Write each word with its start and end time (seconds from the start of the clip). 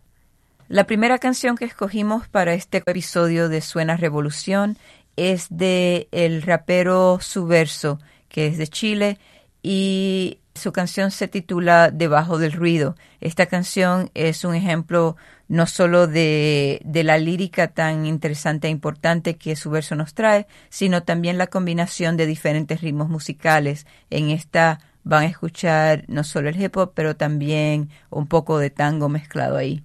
La 0.68 0.84
primera 0.84 1.18
canción 1.18 1.56
que 1.56 1.66
escogimos 1.66 2.26
para 2.26 2.54
este 2.54 2.78
episodio 2.78 3.50
de 3.50 3.60
Suena 3.60 3.98
Revolución 3.98 4.78
es 5.16 5.48
de 5.50 6.08
el 6.10 6.40
rapero 6.40 7.18
Subverso, 7.20 7.98
que 8.30 8.46
es 8.46 8.56
de 8.56 8.66
Chile, 8.66 9.18
y 9.62 10.38
su 10.54 10.72
canción 10.72 11.10
se 11.10 11.28
titula 11.28 11.90
Debajo 11.90 12.38
del 12.38 12.52
ruido. 12.52 12.96
Esta 13.20 13.44
canción 13.44 14.10
es 14.14 14.44
un 14.44 14.54
ejemplo 14.54 15.16
no 15.48 15.66
solo 15.66 16.06
de, 16.06 16.80
de, 16.84 17.04
la 17.04 17.18
lírica 17.18 17.68
tan 17.68 18.06
interesante 18.06 18.68
e 18.68 18.70
importante 18.70 19.36
que 19.36 19.56
su 19.56 19.70
verso 19.70 19.94
nos 19.94 20.14
trae, 20.14 20.46
sino 20.68 21.02
también 21.02 21.38
la 21.38 21.48
combinación 21.48 22.16
de 22.16 22.26
diferentes 22.26 22.80
ritmos 22.80 23.08
musicales. 23.08 23.86
En 24.10 24.30
esta 24.30 24.80
van 25.04 25.24
a 25.24 25.28
escuchar 25.28 26.04
no 26.08 26.24
solo 26.24 26.48
el 26.48 26.60
hip 26.60 26.76
hop, 26.76 26.92
pero 26.94 27.16
también 27.16 27.90
un 28.10 28.26
poco 28.26 28.58
de 28.58 28.70
tango 28.70 29.08
mezclado 29.08 29.56
ahí 29.56 29.82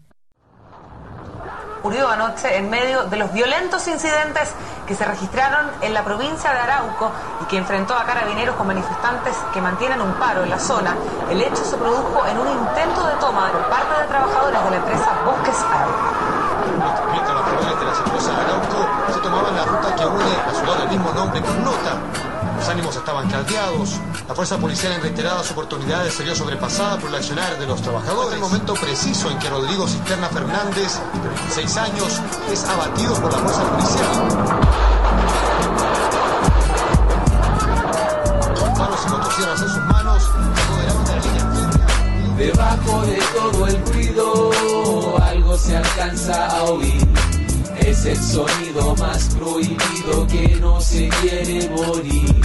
ocurrió 1.80 2.09
anoche 2.09 2.58
en 2.58 2.69
medio 2.69 3.05
de 3.05 3.16
los 3.16 3.31
violentos 3.31 3.88
incidentes 3.88 4.52
que 4.85 4.95
se 4.95 5.05
registraron 5.05 5.72
en 5.81 5.94
la 5.94 6.03
provincia 6.03 6.52
de 6.52 6.59
Arauco 6.59 7.11
y 7.41 7.45
que 7.45 7.58
enfrentó 7.58 7.95
a 7.95 8.03
carabineros 8.03 8.55
con 8.55 8.67
manifestantes 8.67 9.35
que 9.53 9.61
mantienen 9.61 10.02
un 10.02 10.13
paro 10.16 10.44
en 10.44 10.50
la 10.50 10.59
zona. 10.59 10.95
El 11.30 11.41
hecho 11.41 11.63
se 11.63 11.77
produjo 11.77 12.25
en 12.27 12.38
un 12.38 12.47
intento 12.50 13.07
de 13.07 13.13
toma 13.13 13.50
por 13.52 13.63
parte 13.69 14.02
de 14.02 14.07
trabajadores 14.07 14.63
de 14.63 14.72
la 14.72 14.75
empresa 14.75 15.09
Bosques 15.25 15.55
Arauco. 15.72 16.19
Mientras 17.11 17.35
los 17.35 17.80
de 17.80 17.85
las 17.85 17.97
empresas 18.00 18.35
Arauco 18.35 19.13
se 19.13 19.19
tomaban 19.19 19.55
la 19.55 19.63
ruta 19.63 19.95
que 19.95 20.05
une 20.05 20.38
la 20.47 20.53
ciudad 20.53 20.77
del 20.80 20.89
mismo 20.89 21.11
nombre 21.13 21.41
con 21.41 21.63
Nota, 21.63 21.95
los 22.59 22.68
ánimos 22.68 22.96
estaban 22.96 23.30
caldeados, 23.30 23.92
la 24.28 24.36
fuerza 24.36 24.58
policial 24.58 24.92
en 24.92 25.02
reiteradas 25.02 25.50
oportunidades 25.52 26.14
se 26.14 26.24
vio 26.24 26.36
sobrepasada 26.36 26.97
por 26.97 27.09
el 27.09 27.16
accionar 27.16 27.58
de 27.58 27.66
los 27.66 27.81
trabajadores. 27.81 28.34
el 28.34 28.42
momento 28.42 28.74
preciso 28.74 29.31
en 29.31 29.40
que 29.40 29.50
Rodrigo 29.50 29.88
Cisterna 29.88 30.28
Fernández, 30.28 31.00
de 31.24 31.30
26 31.30 31.78
años, 31.78 32.22
es 32.52 32.66
abatido 32.66 33.14
por 33.16 33.31
la 33.31 33.40
fuerza 33.40 33.64
policial. 33.64 34.09
Los 38.52 38.78
manos 38.78 39.00
y 39.06 39.09
motosierras 39.09 39.62
en 39.62 39.69
sus 39.69 39.84
manos 39.86 40.24
se 40.24 40.62
apoderaron 40.62 41.06
de 41.06 41.16
la 41.16 41.22
línea 41.22 42.36
Debajo 42.38 43.02
de 43.06 43.19
todo 43.38 43.68
el 43.68 43.86
ruido, 43.86 45.24
algo 45.24 45.58
se 45.58 45.78
alcanza 45.78 46.48
a 46.48 46.64
oír. 46.64 47.38
Es 47.85 48.06
el 48.06 48.17
sonido 48.17 48.95
más 48.95 49.35
prohibido 49.35 50.28
que 50.28 50.57
no 50.59 50.79
se 50.81 51.09
quiere 51.22 51.69
morir. 51.69 52.35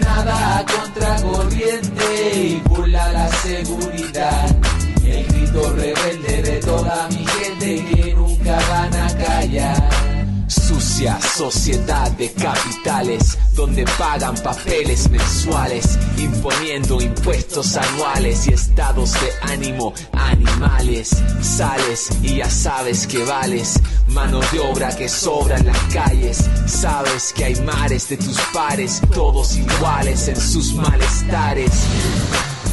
Nada 0.00 0.58
a 0.58 0.66
contracorriente 0.66 2.34
y 2.34 2.62
burla 2.68 3.12
la 3.12 3.28
seguridad. 3.28 4.56
El 5.04 5.26
grito 5.26 5.72
rebelde 5.72 6.42
de 6.42 6.60
toda 6.60 7.08
mi 7.08 7.24
gente 7.26 7.84
que 7.84 8.14
nunca 8.14 8.58
van 8.68 8.94
a 8.94 9.16
callar. 9.16 10.11
Sucia 10.52 11.18
sociedad 11.18 12.10
de 12.12 12.30
capitales 12.30 13.38
donde 13.54 13.84
pagan 13.98 14.34
papeles 14.36 15.08
mensuales, 15.08 15.98
imponiendo 16.18 17.00
impuestos 17.00 17.74
anuales 17.76 18.46
y 18.46 18.52
estados 18.52 19.14
de 19.14 19.50
ánimo 19.50 19.94
animales. 20.12 21.10
Sales 21.40 22.10
y 22.22 22.36
ya 22.36 22.50
sabes 22.50 23.06
que 23.06 23.24
vales, 23.24 23.80
mano 24.08 24.40
de 24.52 24.60
obra 24.60 24.94
que 24.94 25.08
sobra 25.08 25.56
en 25.56 25.66
las 25.66 25.78
calles. 25.92 26.44
Sabes 26.66 27.32
que 27.32 27.46
hay 27.46 27.54
mares 27.62 28.10
de 28.10 28.18
tus 28.18 28.38
pares, 28.52 29.00
todos 29.14 29.56
iguales 29.56 30.28
en 30.28 30.38
sus 30.38 30.74
malestares 30.74 31.72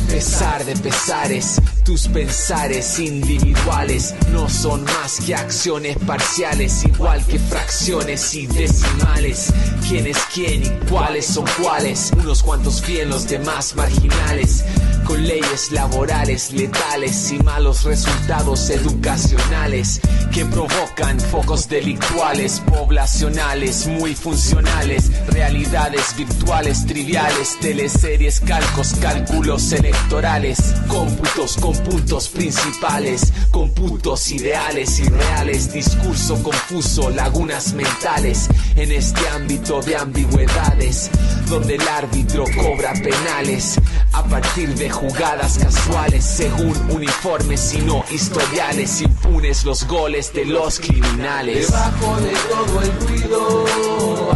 pesar 0.10 0.66
de 0.66 0.76
pesares, 0.76 1.62
tus 1.90 2.08
pensares 2.08 3.00
individuales 3.00 4.14
no 4.32 4.48
son 4.48 4.84
más 4.84 5.20
que 5.26 5.34
acciones 5.34 5.98
parciales, 6.06 6.86
igual 6.86 7.26
que 7.26 7.40
fracciones 7.40 8.36
y 8.36 8.46
decimales. 8.46 9.52
¿Quién 9.88 10.06
es 10.06 10.20
quién 10.32 10.62
y 10.62 10.70
cuáles 10.88 11.26
son 11.26 11.46
cuáles? 11.60 12.12
Unos 12.16 12.44
cuantos 12.44 12.86
bien, 12.86 13.10
los 13.10 13.28
demás 13.28 13.76
marginales 13.76 14.64
con 15.10 15.26
leyes 15.26 15.72
laborales 15.72 16.52
letales 16.54 17.32
y 17.32 17.40
malos 17.40 17.84
resultados 17.84 18.70
educacionales 18.70 20.00
que 20.32 20.46
provocan 20.46 21.20
focos 21.20 21.68
delictuales, 21.68 22.60
poblacionales, 22.60 23.88
muy 23.88 24.14
funcionales, 24.14 25.10
realidades 25.30 26.16
virtuales, 26.16 26.86
triviales, 26.86 27.58
teleseries, 27.60 28.40
calcos, 28.40 28.94
cálculos 29.02 29.72
electorales, 29.72 30.76
cómputos 30.88 31.58
con 31.58 31.79
puntos 31.80 32.30
principales, 32.30 33.34
puntos 33.52 34.32
ideales 34.32 35.00
y 35.00 35.04
reales, 35.04 35.72
discurso 35.74 36.42
confuso, 36.44 37.10
lagunas 37.10 37.74
mentales 37.74 38.48
en 38.76 38.92
este 38.92 39.28
ámbito 39.30 39.82
de 39.82 39.96
ambigüedades, 39.96 41.10
donde 41.48 41.76
el 41.76 41.88
árbitro 41.88 42.44
cobra 42.56 42.94
penales 42.94 43.80
a 44.14 44.24
partir 44.24 44.74
de 44.76 44.90
jugadas 44.90 45.58
casuales 45.58 46.24
según 46.24 46.76
uniformes 46.90 47.74
y 47.74 47.80
no 47.80 48.04
historiales 48.12 49.02
impunes 49.02 49.64
los 49.66 49.86
goles 49.88 50.34
de 50.34 50.46
los 50.46 50.80
criminales. 50.80 51.68
Debajo 51.68 52.18
de 52.22 52.32
todo 52.50 52.82
el 52.82 53.08
ruido 53.08 53.66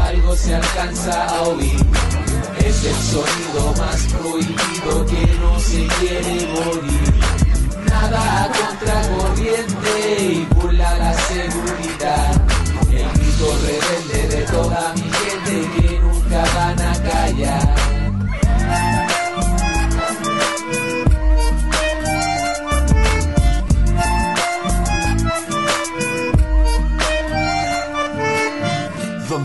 algo 0.01 0.35
se 0.35 0.55
alcanza 0.55 1.25
a 1.25 1.41
oír. 1.43 2.12
Es 2.73 2.85
el 2.85 2.95
sonido 2.95 3.73
más 3.77 4.01
prohibido 4.07 5.05
que 5.05 5.35
no 5.39 5.59
se 5.59 5.87
quiere 5.99 6.47
morir. 6.47 7.13
Nada 7.87 8.45
a 8.45 8.51
contracorriente 8.51 10.23
y 10.23 10.47
burla 10.55 10.97
la 10.97 11.13
seguridad. 11.13 12.41
El 12.91 13.11
grito 13.19 13.57
rebelde 13.61 14.35
de 14.35 14.41
toda 14.51 14.93
mi 14.95 15.01
gente 15.01 15.81
que 15.81 15.99
nunca 15.99 16.43
van 16.55 16.81
a 16.81 17.03
callar. 17.03 17.92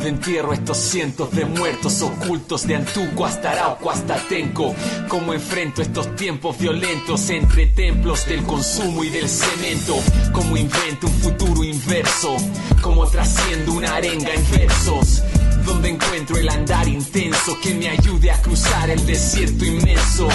Entierro 0.08 0.52
estos 0.52 0.76
cientos 0.76 1.30
de 1.30 1.44
muertos 1.44 2.02
ocultos 2.02 2.66
de 2.66 2.76
Antuco 2.76 3.26
hasta 3.26 3.52
Arauco 3.52 3.90
hasta 3.90 4.16
Tenco. 4.28 4.74
Como 5.08 5.34
enfrento 5.34 5.82
estos 5.82 6.14
tiempos 6.16 6.58
violentos 6.58 7.30
entre 7.30 7.66
templos 7.66 8.26
del 8.26 8.42
consumo 8.44 9.04
y 9.04 9.10
del 9.10 9.28
cemento. 9.28 9.96
Como 10.32 10.56
invento 10.56 11.06
un 11.06 11.12
futuro 11.14 11.64
inverso, 11.64 12.36
como 12.82 13.06
trasciendo 13.06 13.72
una 13.72 13.96
arenga 13.96 14.32
en 14.32 14.50
versos 14.50 15.22
donde 15.64 15.90
encuentro 15.90 16.36
el 16.38 16.48
andar 16.48 16.88
intenso 16.88 17.58
que 17.60 17.74
me 17.74 17.88
ayude 17.90 18.30
a 18.30 18.40
cruzar 18.40 18.88
el 18.88 19.04
desierto 19.04 19.66
inmenso. 19.66 20.28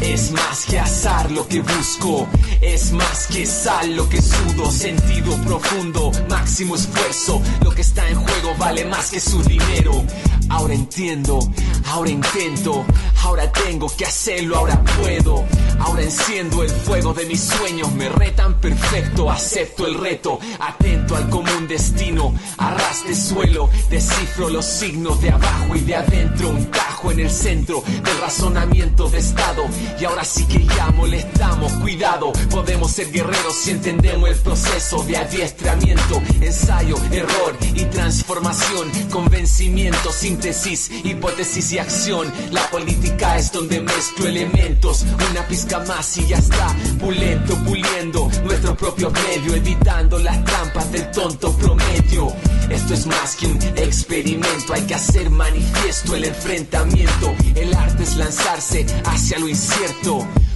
Es 0.00 0.30
más 0.32 0.66
que 0.66 0.78
azar 0.78 1.30
lo 1.30 1.46
que 1.48 1.60
busco, 1.60 2.28
es 2.60 2.92
más 2.92 3.26
que 3.28 3.46
sal, 3.46 3.96
lo 3.96 4.08
que 4.08 4.20
sudo, 4.20 4.70
sentido 4.70 5.36
profundo, 5.42 6.12
máximo 6.28 6.76
esfuerzo. 6.76 7.40
Lo 7.62 7.70
que 7.70 7.82
está 7.82 8.08
en 8.08 8.16
juego 8.16 8.54
vale 8.58 8.84
más 8.84 9.10
que 9.10 9.20
su 9.20 9.42
dinero. 9.42 10.04
Ahora 10.48 10.74
entiendo, 10.74 11.40
ahora 11.86 12.10
intento, 12.10 12.84
ahora 13.22 13.50
tengo 13.50 13.88
que 13.96 14.04
hacerlo, 14.04 14.56
ahora 14.56 14.80
puedo. 15.00 15.44
Ahora 15.80 16.02
enciendo 16.02 16.62
el 16.62 16.70
fuego 16.70 17.12
de 17.12 17.26
mis 17.26 17.40
sueños, 17.40 17.92
me 17.92 18.08
retan 18.08 18.60
perfecto, 18.60 19.30
acepto 19.30 19.86
el 19.86 19.94
reto, 19.94 20.38
atento 20.60 21.16
al 21.16 21.28
común 21.28 21.66
destino, 21.68 22.34
arrastre 22.58 23.14
suelo, 23.14 23.68
descifro 23.90 24.48
los 24.48 24.64
signos 24.64 25.20
de 25.20 25.30
abajo 25.30 25.74
y 25.74 25.80
de 25.80 25.96
adentro, 25.96 26.50
un 26.50 26.64
tajo 26.70 27.10
en 27.10 27.20
el 27.20 27.30
centro 27.30 27.82
del 27.86 28.18
razonamiento 28.20 29.08
de 29.08 29.18
estado. 29.18 29.64
Y 30.00 30.04
ahora 30.04 30.24
sí 30.24 30.44
que 30.46 30.64
ya 30.64 30.90
molestamos, 30.90 31.72
cuidado, 31.74 32.32
podemos 32.50 32.92
ser 32.92 33.10
guerreros 33.10 33.54
si 33.54 33.70
entendemos 33.70 34.28
el 34.28 34.36
proceso 34.36 35.02
de 35.04 35.16
adiestramiento, 35.16 36.22
ensayo, 36.40 36.96
error 37.12 37.56
y 37.74 37.84
transformación, 37.86 38.90
convencimiento, 39.10 40.12
síntesis, 40.12 40.90
hipótesis 41.04 41.72
y 41.72 41.78
acción. 41.78 42.32
La 42.50 42.68
política 42.70 43.36
es 43.36 43.52
donde 43.52 43.80
mezclo 43.80 44.26
elementos, 44.26 45.04
una 45.30 45.46
pizca 45.48 45.80
más 45.80 46.16
y 46.18 46.26
ya 46.26 46.38
está, 46.38 46.74
pulento, 47.00 47.56
puliendo 47.64 48.30
nuestro 48.44 48.76
propio 48.76 49.10
medio, 49.10 49.54
evitando 49.54 50.18
las 50.18 50.44
trampas 50.44 50.90
del 50.92 51.10
tonto 51.10 51.56
promedio. 51.56 52.32
Esto 52.70 52.94
es 52.94 53.06
más 53.06 53.36
que 53.36 53.46
un 53.46 53.58
experimento, 53.76 54.74
hay 54.74 54.82
que 54.82 54.94
hacer 54.94 55.30
manifiesto 55.30 56.14
el 56.16 56.24
enfrentamiento. 56.24 57.34
El 57.54 57.72
arte 57.74 58.02
es 58.02 58.16
lanzarse 58.16 58.86
hacia 59.04 59.38
lo 59.38 59.48
incierto. 59.48 59.75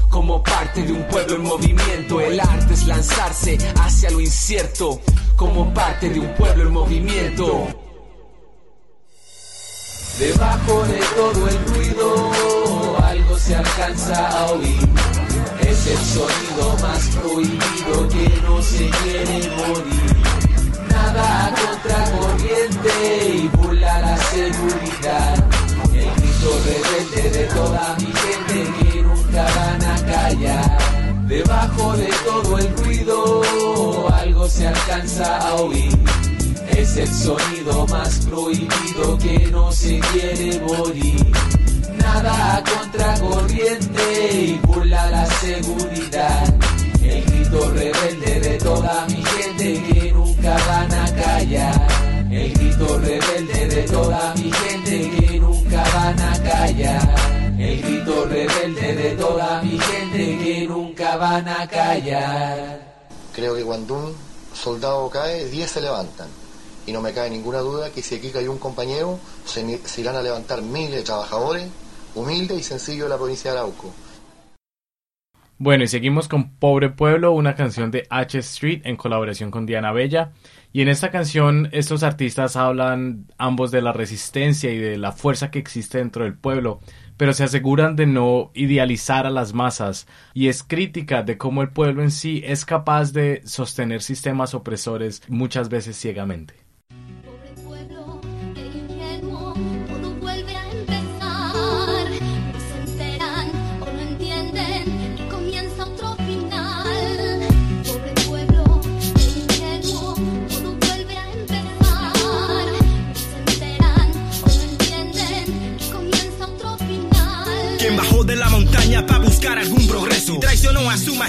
Como 0.09 0.43
parte 0.43 0.83
de 0.83 0.93
un 0.93 1.07
pueblo 1.09 1.37
en 1.37 1.43
movimiento, 1.43 2.21
el 2.21 2.41
arte 2.41 2.75
es 2.75 2.87
lanzarse 2.87 3.59
hacia 3.77 4.11
lo 4.11 4.21
incierto. 4.21 5.01
Como 5.37 5.73
parte 5.75 6.09
de 6.09 6.21
un 6.21 6.35
pueblo 6.35 6.63
en 6.65 6.73
movimiento. 6.73 7.67
Debajo 10.19 10.83
de 10.85 10.99
todo 11.17 11.49
el 11.49 11.67
ruido, 11.67 12.99
algo 13.05 13.39
se 13.39 13.57
alcanza 13.57 14.29
a 14.29 14.53
oír. 14.53 14.89
Es 15.61 15.87
el 15.87 15.99
sonido 15.99 16.77
más 16.83 17.07
prohibido 17.17 18.09
que 18.09 18.43
no 18.43 18.63
se 18.63 18.91
quiere 18.91 19.51
morir. 19.57 20.17
Nada 20.91 21.55
contra 21.55 22.19
corriente 22.19 23.35
y 23.35 23.49
burla 23.49 24.01
la 24.01 24.17
seguridad. 24.17 25.45
El 25.93 26.11
grito 26.17 26.61
rebelde 26.65 27.39
de 27.39 27.45
toda 27.47 27.97
mi 27.99 28.07
gente 28.07 28.90
nunca 29.31 29.44
van 29.44 29.82
a 29.85 29.97
callar. 30.06 30.79
Debajo 31.27 31.97
de 31.97 32.11
todo 32.25 32.59
el 32.59 32.77
ruido, 32.79 34.12
algo 34.12 34.49
se 34.49 34.67
alcanza 34.67 35.38
a 35.38 35.55
oír. 35.55 35.97
Es 36.77 36.97
el 36.97 37.09
sonido 37.09 37.87
más 37.87 38.27
prohibido 38.27 39.19
que 39.19 39.49
no 39.53 39.71
se 39.71 40.00
quiere 40.12 40.61
morir. 40.61 41.32
Nada 41.99 42.62
contra 42.65 43.15
corriente 43.21 44.32
y 44.32 44.61
burla 44.67 45.11
la 45.11 45.27
seguridad. 45.27 46.55
El 47.03 47.25
grito 47.25 47.71
rebelde 47.71 48.41
de 48.41 48.59
toda 48.59 49.06
mi 49.06 49.23
gente 49.23 49.83
que 49.83 50.12
nunca 50.12 50.56
van 50.67 50.93
a 50.93 51.15
callar. 51.15 51.87
El 52.31 52.53
grito 52.53 52.99
rebelde 52.99 53.69
de 53.69 53.83
toda 53.83 54.35
mi 54.35 54.50
gente 54.53 55.11
que 55.11 55.38
nunca 55.38 55.85
van 55.94 56.21
a 56.21 56.43
callar. 56.43 57.40
El 57.61 57.83
grito 57.83 58.25
rebelde 58.25 58.95
de 58.95 59.11
toda 59.17 59.61
mi 59.61 59.79
gente 59.79 60.39
que 60.39 60.67
nunca 60.67 61.19
van 61.19 61.47
a 61.47 61.69
callar. 61.69 62.81
Creo 63.35 63.55
que 63.55 63.62
cuando 63.62 63.97
un 63.97 64.15
soldado 64.55 65.11
cae, 65.11 65.45
10 65.45 65.71
se 65.71 65.83
levantan. 65.83 66.29
Y 66.87 66.93
no 66.93 67.03
me 67.03 67.12
cae 67.12 67.29
ninguna 67.29 67.59
duda 67.59 67.91
que 67.91 68.01
si 68.01 68.15
aquí 68.15 68.31
cayó 68.31 68.51
un 68.51 68.59
compañero, 68.59 69.19
se, 69.45 69.79
se 69.87 70.01
irán 70.01 70.17
a 70.17 70.23
levantar 70.23 70.62
miles 70.62 70.97
de 70.97 71.03
trabajadores 71.03 71.69
humildes 72.15 72.59
y 72.59 72.62
sencillos 72.62 73.05
de 73.05 73.11
la 73.11 73.19
provincia 73.19 73.53
de 73.53 73.59
Arauco. 73.59 73.93
Bueno, 75.59 75.85
y 75.85 75.89
seguimos 75.89 76.29
con 76.29 76.57
Pobre 76.57 76.89
Pueblo, 76.89 77.33
una 77.33 77.55
canción 77.57 77.91
de 77.91 78.07
H 78.09 78.39
Street 78.39 78.81
en 78.85 78.97
colaboración 78.97 79.51
con 79.51 79.67
Diana 79.67 79.93
Bella. 79.93 80.33
Y 80.73 80.83
en 80.83 80.89
esta 80.89 81.11
canción 81.11 81.69
estos 81.73 82.05
artistas 82.05 82.55
hablan 82.55 83.27
ambos 83.39 83.73
de 83.73 83.83
la 83.83 83.93
resistencia 83.93 84.71
y 84.71 84.79
de 84.79 84.99
la 84.99 85.11
fuerza 85.11 85.51
que 85.51 85.59
existe 85.59 85.99
dentro 85.99 86.23
del 86.23 86.35
pueblo, 86.35 86.81
pero 87.17 87.33
se 87.33 87.43
aseguran 87.43 87.97
de 87.97 88.07
no 88.07 88.53
idealizar 88.55 89.27
a 89.27 89.31
las 89.31 89.53
masas 89.53 90.07
y 90.33 90.47
es 90.47 90.63
crítica 90.63 91.25
de 91.25 91.39
cómo 91.39 91.63
el 91.63 91.71
pueblo 91.71 92.05
en 92.05 92.13
sí 92.13 92.43
es 92.47 92.65
capaz 92.65 93.13
de 93.13 93.43
sostener 93.45 94.01
sistemas 94.01 94.55
opresores 94.55 95.23
muchas 95.29 95.69
veces 95.71 95.97
ciegamente. 95.99 96.60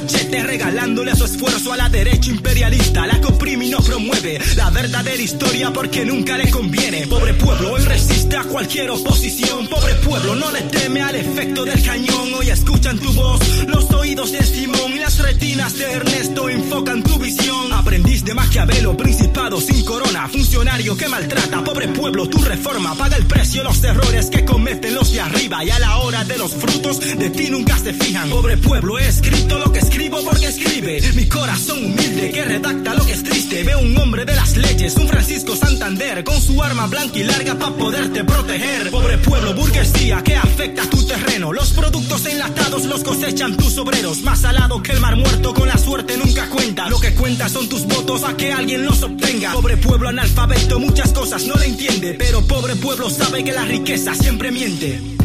Machete 0.01 0.43
regalándole 0.43 1.15
su 1.15 1.25
esfuerzo 1.25 1.73
a 1.73 1.77
la 1.77 1.89
derecha 1.89 2.29
imperialista. 2.29 3.05
La 3.05 3.19
que 3.19 3.27
oprime 3.27 3.65
y 3.65 3.69
no 3.69 3.79
promueve 3.79 4.39
la 4.55 4.69
verdadera 4.69 5.21
historia 5.21 5.71
porque 5.71 6.05
nunca 6.05 6.37
le 6.37 6.49
conviene. 6.49 7.07
Pobre 7.07 7.33
pueblo, 7.33 7.73
hoy 7.73 7.83
resiste 7.83 8.35
a 8.37 8.43
cualquier 8.43 8.89
oposición. 8.89 9.67
Pobre 9.67 9.95
pueblo, 9.95 10.35
no 10.35 10.51
le 10.51 10.61
teme 10.61 11.01
al 11.01 11.15
efecto 11.15 11.65
del 11.65 11.81
cañón. 11.83 12.33
Hoy 12.33 12.49
escuchan 12.49 12.97
tu 12.99 13.11
voz, 13.13 13.39
los 13.67 13.89
oídos 13.91 14.31
de 14.31 14.43
Simón 14.43 14.93
y 14.93 14.99
las 14.99 15.19
retinas 15.19 15.77
de 15.77 15.91
Ernesto 15.91 16.49
enfocan 16.49 17.03
tu 17.03 17.17
visión. 17.19 17.71
Aprendiz 17.73 18.23
de 18.23 18.33
Maquiavelo, 18.33 18.97
principado 18.97 19.59
sin 19.61 19.83
corona, 19.85 20.27
funcionario 20.27 20.97
que 20.97 21.07
maltrata. 21.07 21.63
Pobre 21.63 21.87
pueblo, 21.89 22.27
tu 22.27 22.39
reforma 22.39 22.95
paga 22.95 23.17
el 23.17 23.25
precio 23.25 23.63
los 23.63 23.83
errores 23.83 24.29
que 24.29 24.45
cometen 24.45 24.95
los 24.95 25.11
de 25.11 25.21
arriba 25.21 25.63
y 25.63 25.69
a 25.69 25.79
la 25.79 25.97
hora 25.97 26.23
de 26.23 26.37
los 26.37 26.53
frutos 26.53 26.99
de 26.99 27.29
ti 27.29 27.49
nunca 27.49 27.77
se 27.77 27.93
fijan. 27.93 28.29
Pobre 28.29 28.57
pueblo, 28.57 28.97
he 28.97 29.07
escrito 29.07 29.59
lo 29.59 29.71
que 29.71 29.81
escribo 29.91 30.23
porque 30.23 30.47
escribe. 30.47 31.01
Mi 31.13 31.27
corazón 31.27 31.83
humilde 31.83 32.31
que 32.31 32.45
redacta 32.45 32.93
lo 32.93 33.05
que 33.05 33.11
es 33.11 33.23
triste. 33.23 33.63
Veo 33.63 33.79
un 33.79 33.97
hombre 33.97 34.23
de 34.23 34.33
las 34.35 34.55
leyes, 34.55 34.95
un 34.95 35.07
Francisco 35.07 35.55
Santander, 35.55 36.23
con 36.23 36.41
su 36.41 36.63
arma 36.63 36.87
blanca 36.87 37.19
y 37.19 37.23
larga 37.23 37.55
para 37.55 37.75
poderte 37.75 38.23
proteger. 38.23 38.89
Pobre 38.89 39.17
pueblo, 39.17 39.53
burguesía 39.53 40.23
que 40.23 40.35
afecta 40.35 40.89
tu 40.89 41.05
terreno. 41.05 41.51
Los 41.51 41.71
productos 41.71 42.25
enlatados 42.25 42.85
los 42.85 43.03
cosechan 43.03 43.57
tus 43.57 43.77
obreros. 43.77 44.21
Más 44.21 44.39
salado 44.39 44.81
que 44.81 44.93
el 44.93 45.01
mar 45.01 45.17
muerto, 45.17 45.53
con 45.53 45.67
la 45.67 45.77
suerte 45.77 46.17
nunca 46.17 46.49
cuenta. 46.49 46.89
Lo 46.89 46.99
que 46.99 47.13
cuenta 47.13 47.49
son 47.49 47.67
tus 47.67 47.85
votos 47.85 48.23
a 48.23 48.37
que 48.37 48.53
alguien 48.53 48.85
los 48.85 49.03
obtenga. 49.03 49.51
Pobre 49.51 49.75
pueblo 49.75 50.07
analfabeto, 50.07 50.79
muchas 50.79 51.11
cosas 51.11 51.43
no 51.43 51.55
le 51.55 51.65
entiende. 51.65 52.15
Pero 52.17 52.41
pobre 52.47 52.77
pueblo 52.77 53.09
sabe 53.09 53.43
que 53.43 53.51
la 53.51 53.65
riqueza 53.65 54.15
siempre 54.15 54.51
miente. 54.51 55.20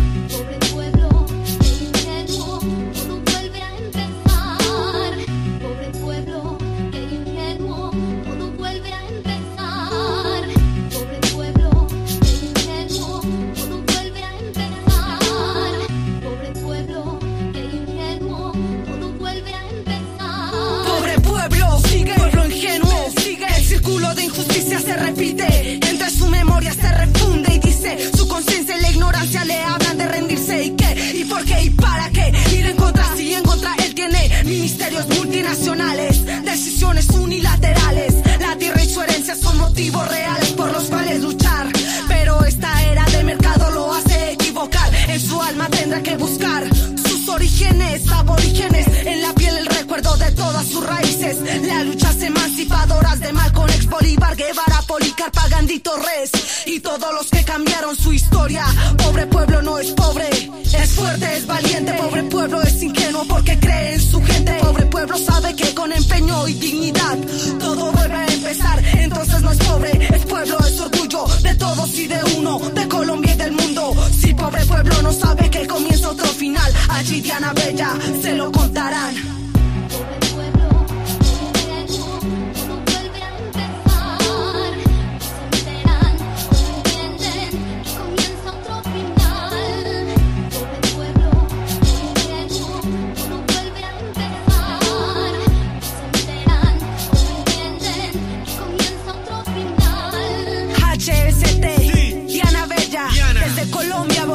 Multinacionales, 35.04 36.24
decisiones 36.44 37.08
unilaterales. 37.10 38.14
La 38.40 38.56
tierra 38.56 38.82
y 38.82 38.88
su 38.88 39.02
herencia 39.02 39.36
son 39.36 39.58
motivos 39.58 40.08
reales 40.08 40.50
por 40.52 40.72
los 40.72 40.84
cuales 40.84 41.20
luchar. 41.20 41.68
Pero 42.08 42.42
esta 42.44 42.82
era 42.84 43.04
de 43.04 43.24
mercado 43.24 43.70
lo 43.72 43.92
hace 43.92 44.32
equivocar. 44.32 44.90
En 45.08 45.20
su 45.20 45.40
alma 45.40 45.68
tendrá 45.68 46.02
que 46.02 46.16
buscar 46.16 46.64
sus 46.74 47.28
orígenes, 47.28 48.10
aborígenes. 48.10 48.86
En 49.04 49.20
la 49.22 49.32
piel 49.34 49.56
el 49.58 49.66
recuerdo 49.66 50.16
de 50.16 50.32
todas 50.32 50.66
sus 50.66 50.84
raíces. 50.84 51.36
Las 51.66 51.84
luchas 51.86 52.22
emancipadoras 52.22 53.20
de 53.20 53.32
Malcolm 53.32 53.68
X, 53.70 53.86
Bolívar, 53.88 54.34
Guevara, 54.36 54.82
Policarpa, 54.86 55.46
Gandhi, 55.48 55.80
Torres. 55.80 56.30
Y 56.66 56.80
todos 56.80 57.12
los 57.12 57.30
que 57.30 57.44
cambiaron 57.44 57.96
su 57.96 58.12
historia. 58.12 58.64
Pobre 58.96 59.26
pueblo 59.26 59.60
no 59.62 59.78
es 59.78 59.90
pobre, 59.90 60.28
es 60.30 60.90
fuerte, 60.92 61.36
es 61.36 61.46
valiente. 61.46 61.92
Pobre 61.94 62.22
pueblo 62.24 62.62
es 62.62 62.82
ingenuo 62.82 63.24
porque 63.28 63.58
cree 63.58 63.94
en 63.94 64.00
su 64.00 64.22
gente. 64.22 64.65
Pueblo 64.96 65.18
sabe 65.18 65.54
que 65.54 65.74
con 65.74 65.92
empeño 65.92 66.48
y 66.48 66.54
dignidad 66.54 67.18
todo 67.60 67.92
vuelve 67.92 68.14
a 68.14 68.26
empezar. 68.28 68.82
Entonces 68.98 69.42
no 69.42 69.50
es 69.50 69.58
pobre, 69.58 69.90
es 69.92 70.24
pueblo, 70.24 70.58
es 70.60 70.80
orgullo 70.80 71.26
de 71.42 71.54
todos 71.56 71.98
y 71.98 72.06
de 72.06 72.18
uno, 72.38 72.58
de 72.74 72.88
Colombia 72.88 73.34
y 73.34 73.36
del 73.36 73.52
mundo. 73.52 73.94
Si 74.18 74.32
pobre 74.32 74.64
pueblo 74.64 75.02
no 75.02 75.12
sabe 75.12 75.50
que 75.50 75.66
comienza 75.66 76.08
otro 76.08 76.26
final, 76.28 76.72
allí 76.88 77.20
Diana 77.20 77.52
Bella 77.52 77.90
se 78.22 78.36
lo 78.36 78.50
contarán. 78.50 79.45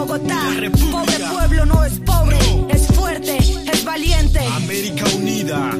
Bogotá. 0.01 0.49
La 0.49 0.59
República. 0.59 0.91
Pobre 0.91 1.19
pueblo 1.31 1.65
no 1.67 1.85
es 1.85 1.99
pobre, 1.99 2.37
es 2.69 2.87
fuerte, 2.87 3.37
es 3.37 3.85
valiente. 3.85 4.39
América 4.39 5.05
Unida. 5.15 5.71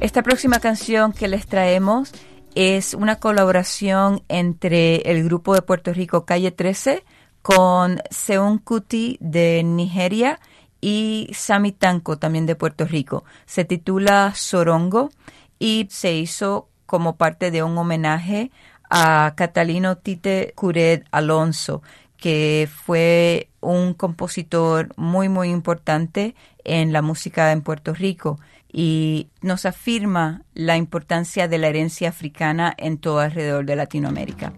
Esta 0.00 0.24
próxima 0.24 0.58
canción 0.58 1.12
que 1.12 1.28
les 1.28 1.46
traemos 1.46 2.10
es 2.56 2.94
una 2.94 3.16
colaboración 3.16 4.22
entre 4.28 4.96
el 5.10 5.22
grupo 5.24 5.54
de 5.54 5.60
Puerto 5.60 5.92
Rico 5.92 6.24
Calle 6.24 6.50
13 6.50 7.04
con 7.42 8.00
Seun 8.10 8.56
Kuti 8.56 9.18
de 9.20 9.62
Nigeria 9.62 10.40
y 10.80 11.28
Sami 11.34 11.72
Tanko 11.72 12.16
también 12.16 12.46
de 12.46 12.56
Puerto 12.56 12.86
Rico. 12.86 13.24
Se 13.44 13.66
titula 13.66 14.32
Sorongo 14.34 15.10
y 15.58 15.86
se 15.90 16.14
hizo 16.14 16.70
como 16.86 17.16
parte 17.16 17.50
de 17.50 17.62
un 17.62 17.76
homenaje 17.76 18.50
a 18.88 19.34
Catalino 19.36 19.98
Tite 19.98 20.54
Curet 20.56 21.04
Alonso, 21.10 21.82
que 22.16 22.70
fue 22.74 23.50
un 23.60 23.92
compositor 23.92 24.94
muy, 24.96 25.28
muy 25.28 25.50
importante 25.50 26.34
en 26.64 26.94
la 26.94 27.02
música 27.02 27.52
en 27.52 27.60
Puerto 27.60 27.92
Rico 27.92 28.40
y 28.78 29.30
nos 29.40 29.64
afirma 29.64 30.42
la 30.52 30.76
importancia 30.76 31.48
de 31.48 31.56
la 31.56 31.68
herencia 31.68 32.10
africana 32.10 32.74
en 32.76 32.98
todo 32.98 33.20
alrededor 33.20 33.64
de 33.64 33.74
Latinoamérica. 33.74 34.52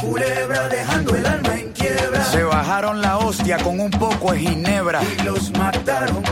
Culebra, 0.00 0.68
dejando 0.68 1.14
el 1.14 1.26
alma 1.26 1.54
en 1.54 1.72
quiebra. 1.72 2.24
Se 2.24 2.42
bajaron 2.42 3.00
la 3.00 3.18
hostia 3.18 3.58
con 3.58 3.80
un 3.80 3.90
poco 3.90 4.32
de 4.32 4.40
ginebra. 4.40 5.00
Y 5.02 5.22
los 5.22 5.50
mataron 5.52 6.22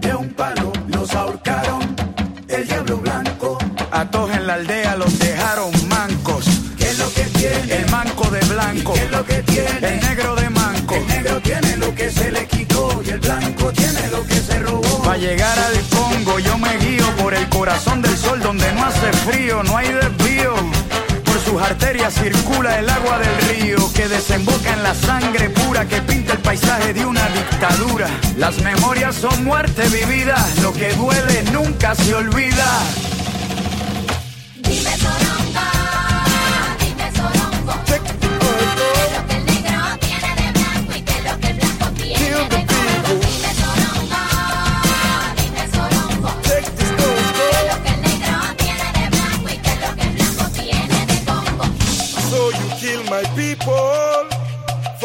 de 0.00 0.14
un 0.14 0.28
palo, 0.34 0.72
los 0.88 1.14
ahorcaron. 1.14 1.94
El 2.48 2.66
diablo 2.66 2.98
blanco, 2.98 3.58
A 3.90 4.04
todos 4.10 4.30
en 4.30 4.46
la 4.46 4.54
aldea 4.54 4.96
los 4.96 5.18
dejaron 5.18 5.72
mancos. 5.88 6.44
¿qué 6.76 6.90
es 6.90 6.98
lo 6.98 7.12
que 7.12 7.22
tiene? 7.22 7.74
El 7.74 7.90
manco 7.90 8.30
de 8.30 8.40
blanco. 8.40 8.92
¿Qué 8.92 9.04
es 9.04 9.10
lo 9.10 9.24
que 9.24 9.42
tiene? 9.42 9.88
El 9.88 10.00
negro 10.00 10.34
de 10.34 10.50
manco. 10.50 10.94
El 10.94 11.06
negro 11.06 11.40
tiene 11.40 11.76
lo 11.76 11.94
que 11.94 12.10
se 12.10 12.30
le 12.30 12.46
quitó 12.46 13.02
y 13.04 13.10
el 13.10 13.20
blanco 13.20 13.72
tiene 13.72 14.08
lo 14.10 14.24
que 14.26 14.34
se 14.34 14.58
robó. 14.60 15.02
Para 15.02 15.16
llegar 15.16 15.58
al 15.58 15.74
Congo 15.88 16.38
yo 16.38 16.58
me 16.58 16.76
guío 16.78 17.06
por 17.16 17.34
el 17.34 17.48
corazón 17.48 18.02
del 18.02 18.16
sol 18.16 18.40
donde 18.40 18.70
no 18.72 18.84
hace 18.84 19.12
frío, 19.12 19.62
no 19.62 19.76
hay 19.76 19.92
desvío. 19.92 20.73
Sus 21.54 21.62
arterias 21.62 22.12
circula 22.14 22.80
el 22.80 22.90
agua 22.90 23.16
del 23.16 23.48
río 23.48 23.76
que 23.94 24.08
desemboca 24.08 24.72
en 24.72 24.82
la 24.82 24.92
sangre 24.92 25.50
pura 25.50 25.86
que 25.86 26.02
pinta 26.02 26.32
el 26.32 26.40
paisaje 26.40 26.92
de 26.92 27.06
una 27.06 27.28
dictadura. 27.28 28.08
Las 28.36 28.60
memorias 28.60 29.14
son 29.14 29.44
muerte 29.44 29.84
vivida, 29.86 30.34
lo 30.62 30.72
que 30.72 30.92
duele 30.94 31.44
nunca 31.52 31.94
se 31.94 32.12
olvida. 32.12 33.13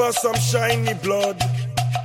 For 0.10 0.14
some 0.14 0.36
shiny 0.36 0.94
blood. 1.04 1.38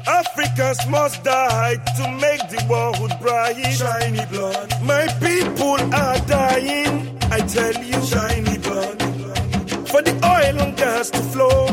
Africans 0.06 0.86
must 0.88 1.24
die 1.24 1.76
to 1.96 2.02
make 2.24 2.42
the 2.50 2.62
world 2.68 3.12
bright. 3.20 3.56
Shiny 3.72 4.26
blood. 4.26 4.68
My 4.82 5.06
people 5.20 5.80
are 5.94 6.18
dying. 6.26 7.18
I 7.30 7.38
tell 7.56 7.76
you, 7.90 7.98
shiny 8.12 8.58
blood. 8.58 8.98
For 9.90 10.02
the 10.02 10.14
oil 10.36 10.56
and 10.64 10.76
gas 10.76 11.10
to 11.10 11.22
flow. 11.32 11.66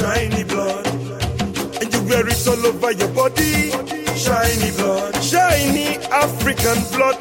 Shiny 0.00 0.44
blood. 0.44 0.86
And 1.80 1.88
you 1.94 2.02
wear 2.08 2.26
it 2.26 2.48
all 2.48 2.66
over 2.66 2.92
your 2.92 3.12
body. 3.20 3.70
Shiny 4.24 4.70
blood. 4.78 5.14
Shiny 5.22 5.88
African 6.24 6.78
blood. 6.94 7.18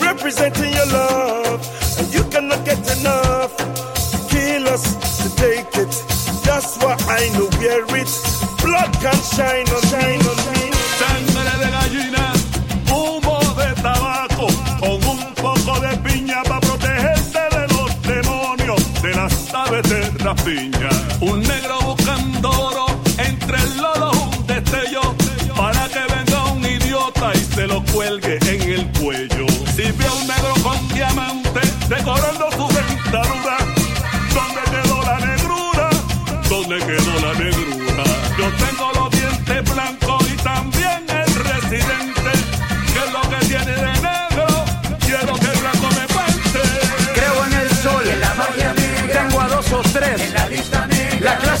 Representing 0.00 0.72
your 0.72 0.86
love. 0.86 1.60
And 1.98 2.12
you 2.12 2.24
cannot 2.24 2.62
get 2.66 2.82
enough. 2.98 3.56
To 3.56 4.18
kill 4.28 4.68
us 4.68 4.84
to 5.22 5.36
take 5.36 5.76
it. 5.76 6.13
That's 6.54 6.78
why 6.78 6.94
I 7.08 7.30
know 7.34 7.50
it. 7.50 7.82
Blood 8.62 8.92
can 9.02 9.18
shine 9.34 9.66
on, 9.74 9.82
shine 9.90 10.22
on 10.22 10.38
me. 10.54 10.70
Sangre 11.02 11.52
de 11.58 11.68
gallina, 11.74 12.32
humo 12.94 13.40
de 13.58 13.74
tabaco, 13.82 14.46
con 14.78 15.02
un 15.02 15.34
poco 15.34 15.80
de 15.80 15.96
piña 16.06 16.44
para 16.44 16.60
protegerte 16.60 17.42
de 17.56 17.66
los 17.74 17.90
demonios 18.02 19.02
de 19.02 19.14
las 19.16 19.52
aves 19.52 19.82
de 19.90 20.02
rapiña. 20.22 20.90
Un 21.20 21.42
negro 21.42 21.80
buscando 21.86 22.48
oro 22.50 22.86
entre 23.18 23.58
el 23.58 23.76
lodo, 23.76 24.12
un 24.12 24.46
destello 24.46 25.02
para 25.56 25.88
que 25.88 26.04
venga 26.14 26.44
un 26.52 26.64
idiota 26.64 27.32
y 27.34 27.38
se 27.52 27.66
lo 27.66 27.82
cuelgue 27.86 28.38
en 28.46 28.62
el 28.62 28.92
cuello. 29.00 29.46
Si 29.74 29.90
ve 29.90 30.06
a 30.06 30.12
un 30.12 30.26
negro 30.28 30.54
con 30.62 30.88
diamante 30.90 31.62
decorando 31.88 32.48
su 32.52 32.68
dentadura, 32.68 33.43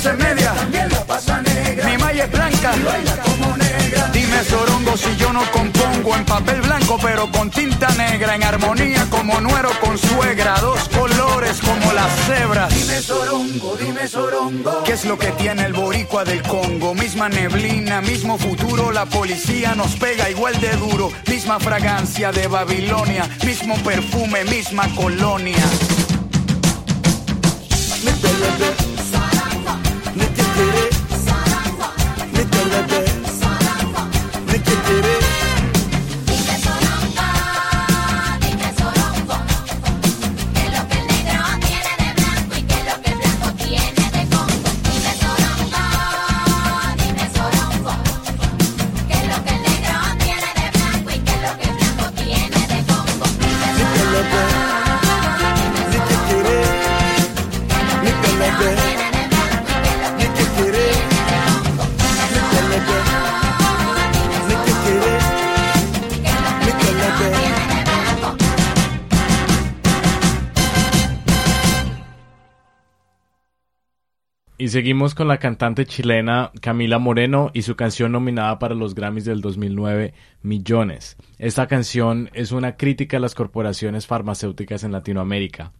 clase 0.04 0.22
media, 0.22 0.52
también 0.52 0.88
la 0.90 1.04
pasa 1.04 1.40
negra. 1.40 1.88
mi 1.88 1.98
malla 1.98 2.24
es 2.24 2.30
blanca. 2.30 2.76
y 2.76 2.82
baila 2.82 3.16
como 3.22 3.56
negra. 3.56 4.10
Dime 4.12 4.44
sorongo 4.44 4.96
si 4.96 5.16
yo 5.16 5.32
no 5.32 5.40
compongo 5.50 5.74
pongo 5.94 6.16
en 6.16 6.24
papel 6.24 6.60
blanco 6.60 6.98
pero 7.02 7.30
con 7.30 7.50
tinta 7.50 7.88
negra, 7.94 8.34
en 8.34 8.42
armonía 8.42 9.06
como 9.10 9.40
nuero 9.40 9.70
con 9.80 9.96
suegra, 9.96 10.56
dos 10.60 10.88
colores 10.88 11.60
como 11.60 11.92
las 11.92 12.12
cebras. 12.26 12.74
Dime 12.74 13.00
sorongo, 13.00 13.76
dime 13.76 14.08
sorongo. 14.08 14.82
¿Qué 14.84 14.92
es 14.92 15.04
lo 15.04 15.18
que 15.18 15.28
tiene 15.32 15.64
el 15.64 15.72
boricua 15.72 16.24
del 16.24 16.42
Congo? 16.42 16.94
Misma 16.94 17.28
neblina, 17.28 18.00
mismo 18.00 18.38
futuro, 18.38 18.92
la 18.92 19.06
policía 19.06 19.74
nos 19.74 19.94
pega 19.96 20.28
igual 20.30 20.60
de 20.60 20.72
duro, 20.76 21.10
misma 21.26 21.58
fragancia 21.60 22.32
de 22.32 22.46
Babilonia, 22.46 23.28
mismo 23.44 23.76
perfume, 23.76 24.44
misma 24.44 24.88
colonia. 24.94 25.64
Seguimos 74.74 75.14
con 75.14 75.28
la 75.28 75.38
cantante 75.38 75.86
chilena 75.86 76.50
Camila 76.60 76.98
Moreno 76.98 77.52
y 77.54 77.62
su 77.62 77.76
canción 77.76 78.10
nominada 78.10 78.58
para 78.58 78.74
los 78.74 78.96
Grammys 78.96 79.24
del 79.24 79.40
2009, 79.40 80.14
Millones. 80.42 81.16
Esta 81.38 81.68
canción 81.68 82.28
es 82.34 82.50
una 82.50 82.76
crítica 82.76 83.18
a 83.18 83.20
las 83.20 83.36
corporaciones 83.36 84.08
farmacéuticas 84.08 84.82
en 84.82 84.90
Latinoamérica. 84.90 85.70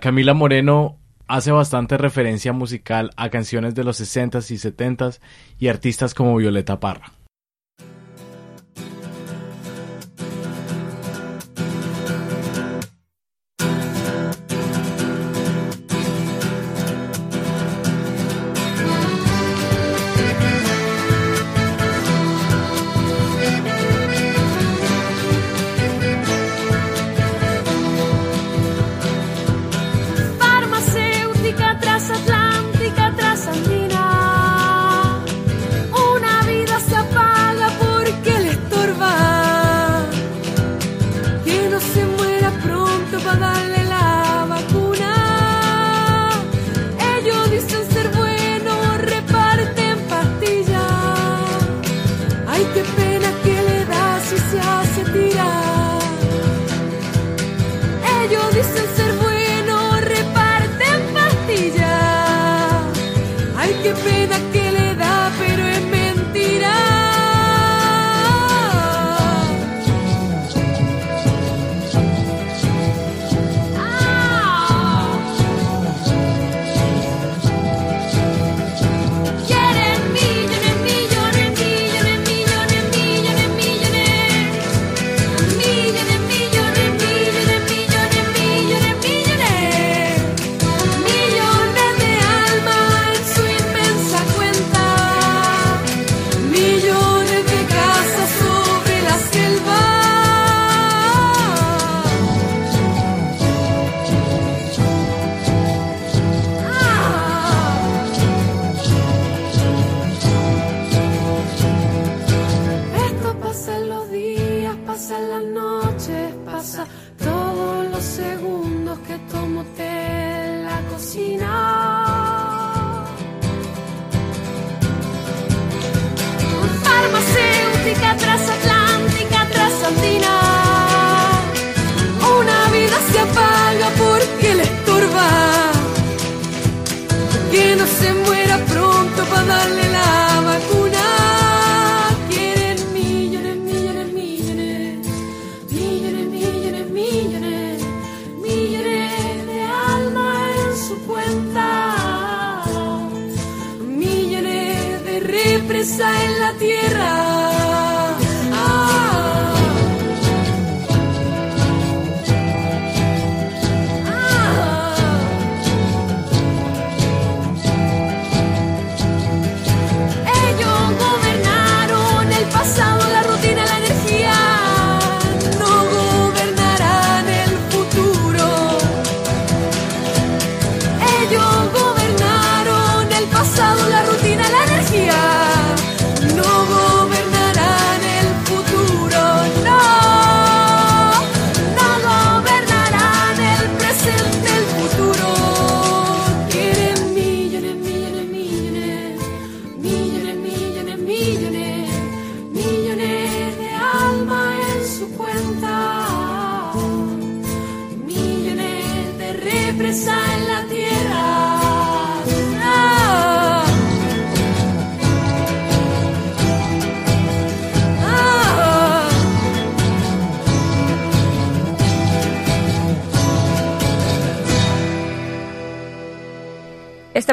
Camila 0.00 0.32
Moreno 0.32 0.96
hace 1.28 1.52
bastante 1.52 1.98
referencia 1.98 2.54
musical 2.54 3.10
a 3.18 3.28
canciones 3.28 3.74
de 3.74 3.84
los 3.84 4.00
60s 4.00 4.50
y 4.50 4.54
70s 4.54 5.20
y 5.58 5.68
artistas 5.68 6.14
como 6.14 6.34
Violeta 6.36 6.80
Parra. 6.80 7.19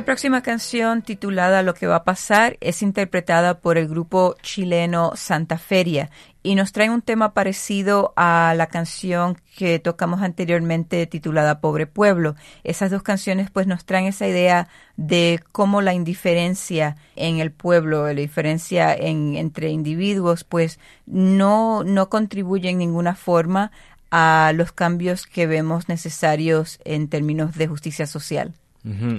Próxima 0.07 0.41
canción, 0.41 1.01
titulada 1.01 1.63
Lo 1.63 1.73
que 1.73 1.85
va 1.85 1.97
a 1.97 2.03
pasar, 2.05 2.55
es 2.61 2.81
interpretada 2.81 3.59
por 3.59 3.77
el 3.77 3.89
grupo 3.89 4.37
chileno 4.41 5.11
Santa 5.17 5.57
Feria 5.57 6.11
y 6.43 6.55
nos 6.55 6.71
trae 6.71 6.89
un 6.89 7.01
tema 7.01 7.33
parecido 7.33 8.13
a 8.15 8.53
la 8.55 8.67
canción 8.67 9.37
que 9.57 9.79
tocamos 9.79 10.21
anteriormente 10.21 11.05
titulada 11.07 11.59
Pobre 11.59 11.87
Pueblo. 11.87 12.35
Esas 12.63 12.89
dos 12.89 13.03
canciones 13.03 13.51
pues 13.51 13.67
nos 13.67 13.83
traen 13.83 14.05
esa 14.05 14.25
idea 14.25 14.69
de 14.95 15.41
cómo 15.51 15.81
la 15.81 15.93
indiferencia 15.93 16.95
en 17.17 17.39
el 17.39 17.51
pueblo, 17.51 18.07
la 18.07 18.13
diferencia 18.13 18.95
en, 18.95 19.35
entre 19.35 19.71
individuos 19.71 20.45
pues 20.45 20.79
no, 21.05 21.83
no 21.83 22.07
contribuye 22.07 22.69
en 22.69 22.77
ninguna 22.77 23.13
forma 23.13 23.73
a 24.09 24.53
los 24.55 24.71
cambios 24.71 25.27
que 25.27 25.47
vemos 25.47 25.89
necesarios 25.89 26.79
en 26.85 27.09
términos 27.09 27.55
de 27.55 27.67
justicia 27.67 28.07
social. 28.07 28.53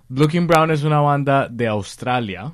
Blue 0.09 0.27
King 0.27 0.47
Brown 0.47 0.71
es 0.71 0.83
una 0.83 0.99
banda 0.99 1.47
de 1.47 1.67
Australia 1.67 2.51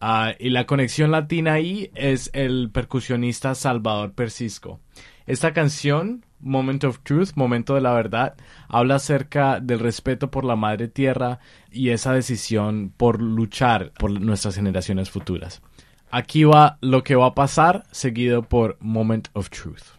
ah, 0.00 0.34
y 0.38 0.50
la 0.50 0.66
conexión 0.66 1.10
latina 1.10 1.54
ahí 1.54 1.90
es 1.96 2.30
el 2.34 2.70
percusionista 2.72 3.56
Salvador 3.56 4.12
Persisco. 4.12 4.78
Esta 5.26 5.52
canción, 5.52 6.24
Moment 6.40 6.84
of 6.84 7.00
Truth, 7.00 7.30
Momento 7.34 7.74
de 7.74 7.80
la 7.80 7.92
Verdad, 7.92 8.34
habla 8.68 8.96
acerca 8.96 9.60
del 9.60 9.80
respeto 9.80 10.30
por 10.30 10.44
la 10.44 10.56
madre 10.56 10.88
tierra 10.88 11.38
y 11.70 11.90
esa 11.90 12.12
decisión 12.12 12.92
por 12.96 13.20
luchar 13.20 13.92
por 13.98 14.10
nuestras 14.20 14.56
generaciones 14.56 15.10
futuras. 15.10 15.62
Aquí 16.10 16.44
va 16.44 16.78
lo 16.80 17.02
que 17.02 17.16
va 17.16 17.26
a 17.26 17.34
pasar, 17.34 17.84
seguido 17.90 18.42
por 18.42 18.76
Moment 18.80 19.28
of 19.32 19.50
Truth. 19.50 19.96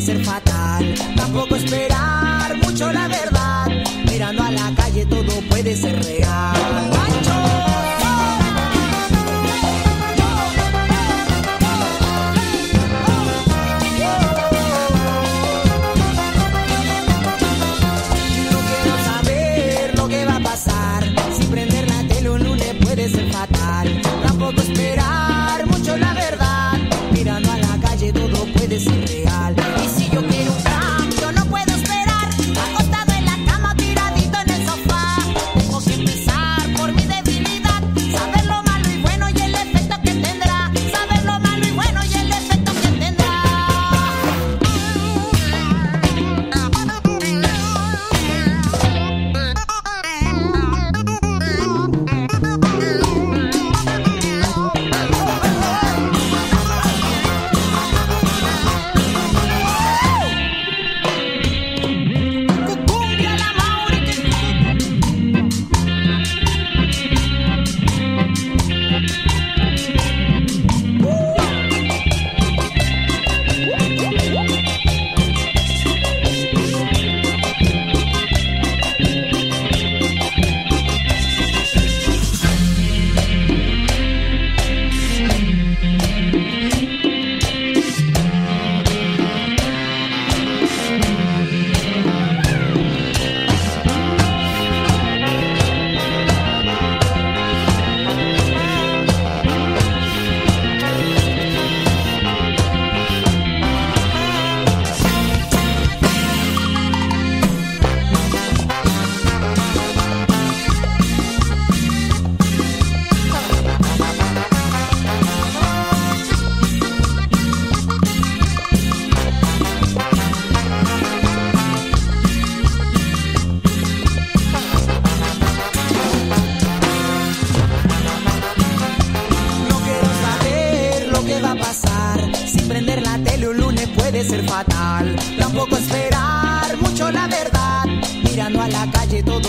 Ser 0.00 0.24
fatal. 0.24 0.94
Tampoco 1.16 1.56
esperar 1.56 2.56
mucho 2.62 2.92
la 2.92 3.08
verdad. 3.08 3.66
Mirando 4.04 4.42
a 4.42 4.50
la 4.50 4.72
calle 4.74 5.04
todo 5.06 5.40
puede 5.48 5.76
ser 5.76 6.02
real. 6.04 6.97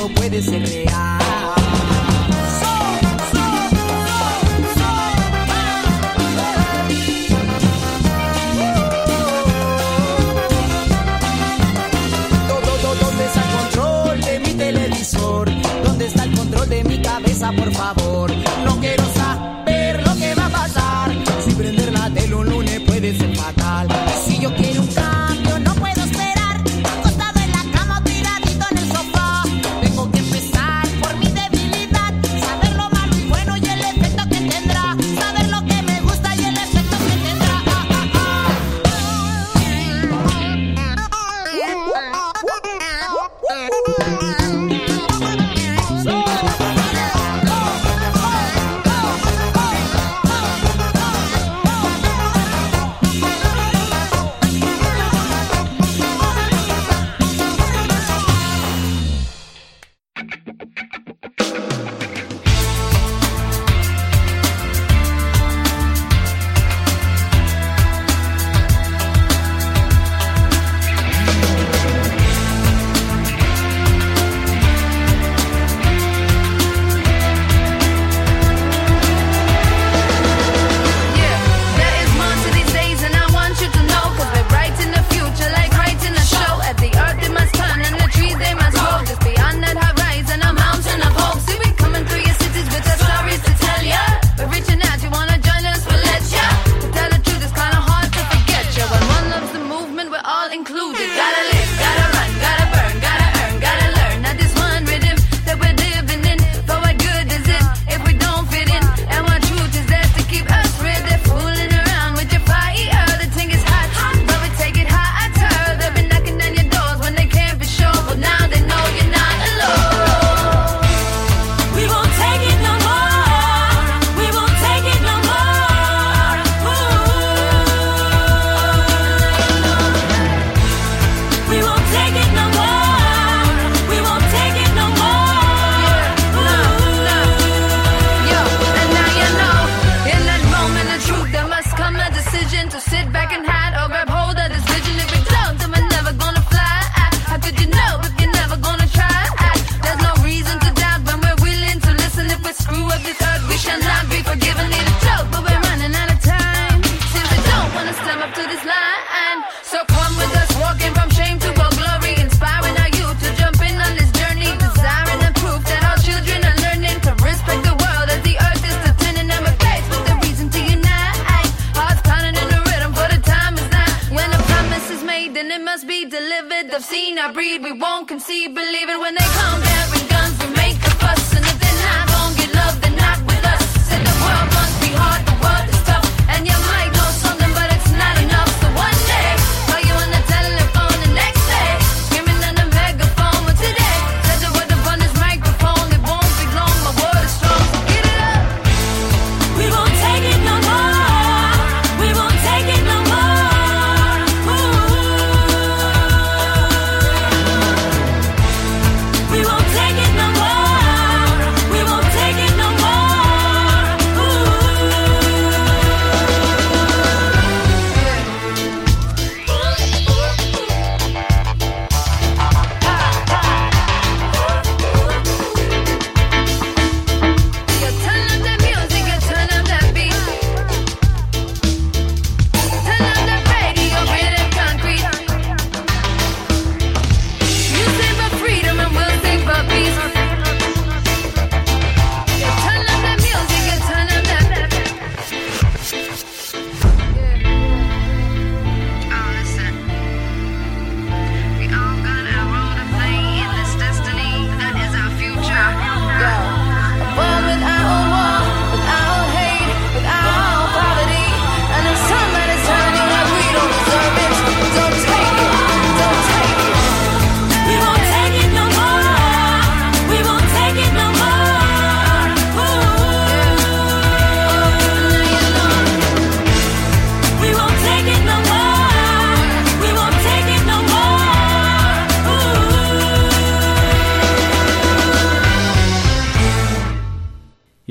La 0.08 0.14
calle 0.14 0.42
todo 0.42 0.89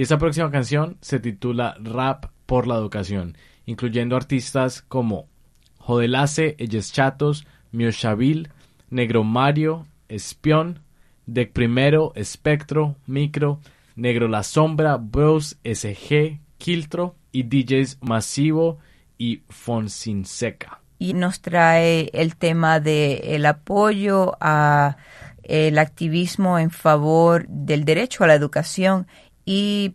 esta 0.08 0.16
próxima 0.16 0.50
canción 0.50 0.96
se 1.02 1.20
titula 1.20 1.76
Rap 1.82 2.30
por 2.46 2.66
la 2.66 2.76
Educación, 2.76 3.36
incluyendo 3.66 4.16
artistas 4.16 4.80
como 4.80 5.28
Jodelace, 5.76 6.56
Elles 6.58 6.94
Chatos, 6.94 7.46
Mioshavil, 7.72 8.48
Negro 8.88 9.22
Mario, 9.22 9.86
Espión, 10.08 10.80
Deck 11.26 11.52
Primero, 11.52 12.12
Espectro, 12.14 12.96
Micro, 13.04 13.60
Negro 13.96 14.28
La 14.28 14.44
Sombra, 14.44 14.96
Bros, 14.96 15.58
SG, 15.62 16.40
Kiltro 16.56 17.14
y 17.30 17.42
DJs 17.42 17.98
Masivo 18.00 18.78
y 19.18 19.42
Fonsinseca. 19.50 20.80
y 20.98 21.12
nos 21.12 21.42
trae 21.42 22.08
el 22.14 22.34
tema 22.36 22.80
de 22.80 23.34
el 23.36 23.44
apoyo 23.44 24.38
a 24.40 24.96
el 25.42 25.78
activismo 25.78 26.58
en 26.58 26.70
favor 26.70 27.46
del 27.48 27.84
derecho 27.84 28.24
a 28.24 28.26
la 28.26 28.34
educación 28.34 29.06
y 29.48 29.94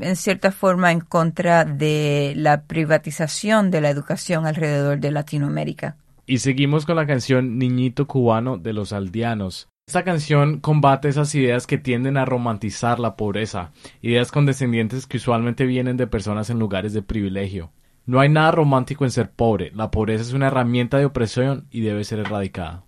en 0.00 0.14
cierta 0.14 0.52
forma 0.52 0.92
en 0.92 1.00
contra 1.00 1.64
de 1.64 2.34
la 2.36 2.66
privatización 2.66 3.72
de 3.72 3.80
la 3.80 3.90
educación 3.90 4.46
alrededor 4.46 5.00
de 5.00 5.10
Latinoamérica. 5.10 5.96
Y 6.24 6.38
seguimos 6.38 6.86
con 6.86 6.94
la 6.94 7.04
canción 7.04 7.58
Niñito 7.58 8.06
Cubano 8.06 8.58
de 8.58 8.72
los 8.72 8.92
Aldeanos. 8.92 9.68
Esta 9.88 10.04
canción 10.04 10.60
combate 10.60 11.08
esas 11.08 11.34
ideas 11.34 11.66
que 11.66 11.78
tienden 11.78 12.16
a 12.16 12.24
romantizar 12.24 13.00
la 13.00 13.16
pobreza, 13.16 13.72
ideas 14.02 14.30
condescendientes 14.30 15.08
que 15.08 15.16
usualmente 15.16 15.66
vienen 15.66 15.96
de 15.96 16.06
personas 16.06 16.48
en 16.50 16.60
lugares 16.60 16.92
de 16.92 17.02
privilegio. 17.02 17.72
No 18.06 18.20
hay 18.20 18.28
nada 18.28 18.52
romántico 18.52 19.04
en 19.04 19.10
ser 19.10 19.32
pobre, 19.32 19.72
la 19.74 19.90
pobreza 19.90 20.22
es 20.22 20.32
una 20.32 20.46
herramienta 20.46 20.98
de 20.98 21.06
opresión 21.06 21.66
y 21.72 21.80
debe 21.80 22.04
ser 22.04 22.20
erradicada. 22.20 22.84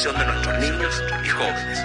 Educación 0.00 0.18
de 0.18 0.26
nuestros 0.26 0.58
niños 0.58 1.02
y 1.24 1.28
jóvenes. 1.28 1.78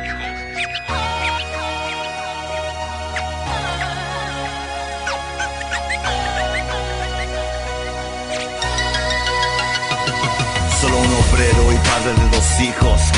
Solo 10.81 10.97
un 10.97 11.13
obrero 11.13 11.73
y 11.73 11.77
padre 11.77 12.13
de 12.13 12.29
dos 12.29 12.61
hijos. 12.61 13.14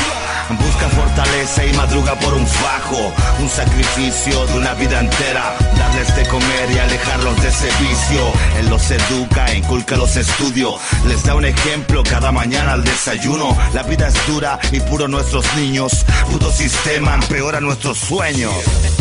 Busca 0.49 0.88
fortaleza 0.88 1.65
y 1.65 1.73
madruga 1.73 2.15
por 2.15 2.33
un 2.33 2.47
fajo, 2.47 3.13
un 3.41 3.49
sacrificio 3.49 4.45
de 4.47 4.57
una 4.57 4.73
vida 4.75 5.01
entera, 5.01 5.53
darles 5.77 6.15
de 6.15 6.25
comer 6.27 6.71
y 6.73 6.79
alejarlos 6.79 7.41
de 7.41 7.49
ese 7.49 7.67
vicio. 7.81 8.31
Él 8.57 8.69
los 8.69 8.89
educa, 8.89 9.53
inculca 9.53 9.97
los 9.97 10.15
estudios, 10.15 10.75
les 11.05 11.21
da 11.23 11.36
un 11.36 11.43
ejemplo 11.43 12.01
cada 12.03 12.31
mañana 12.31 12.73
al 12.73 12.83
desayuno. 12.86 13.57
La 13.73 13.83
vida 13.83 14.07
es 14.07 14.15
dura 14.25 14.57
y 14.71 14.79
puro 14.79 15.10
nuestros 15.10 15.45
niños, 15.55 16.05
puto 16.31 16.49
sistema 16.49 17.15
empeora 17.15 17.60
nuestros 17.60 17.97
sueños. 17.97 18.53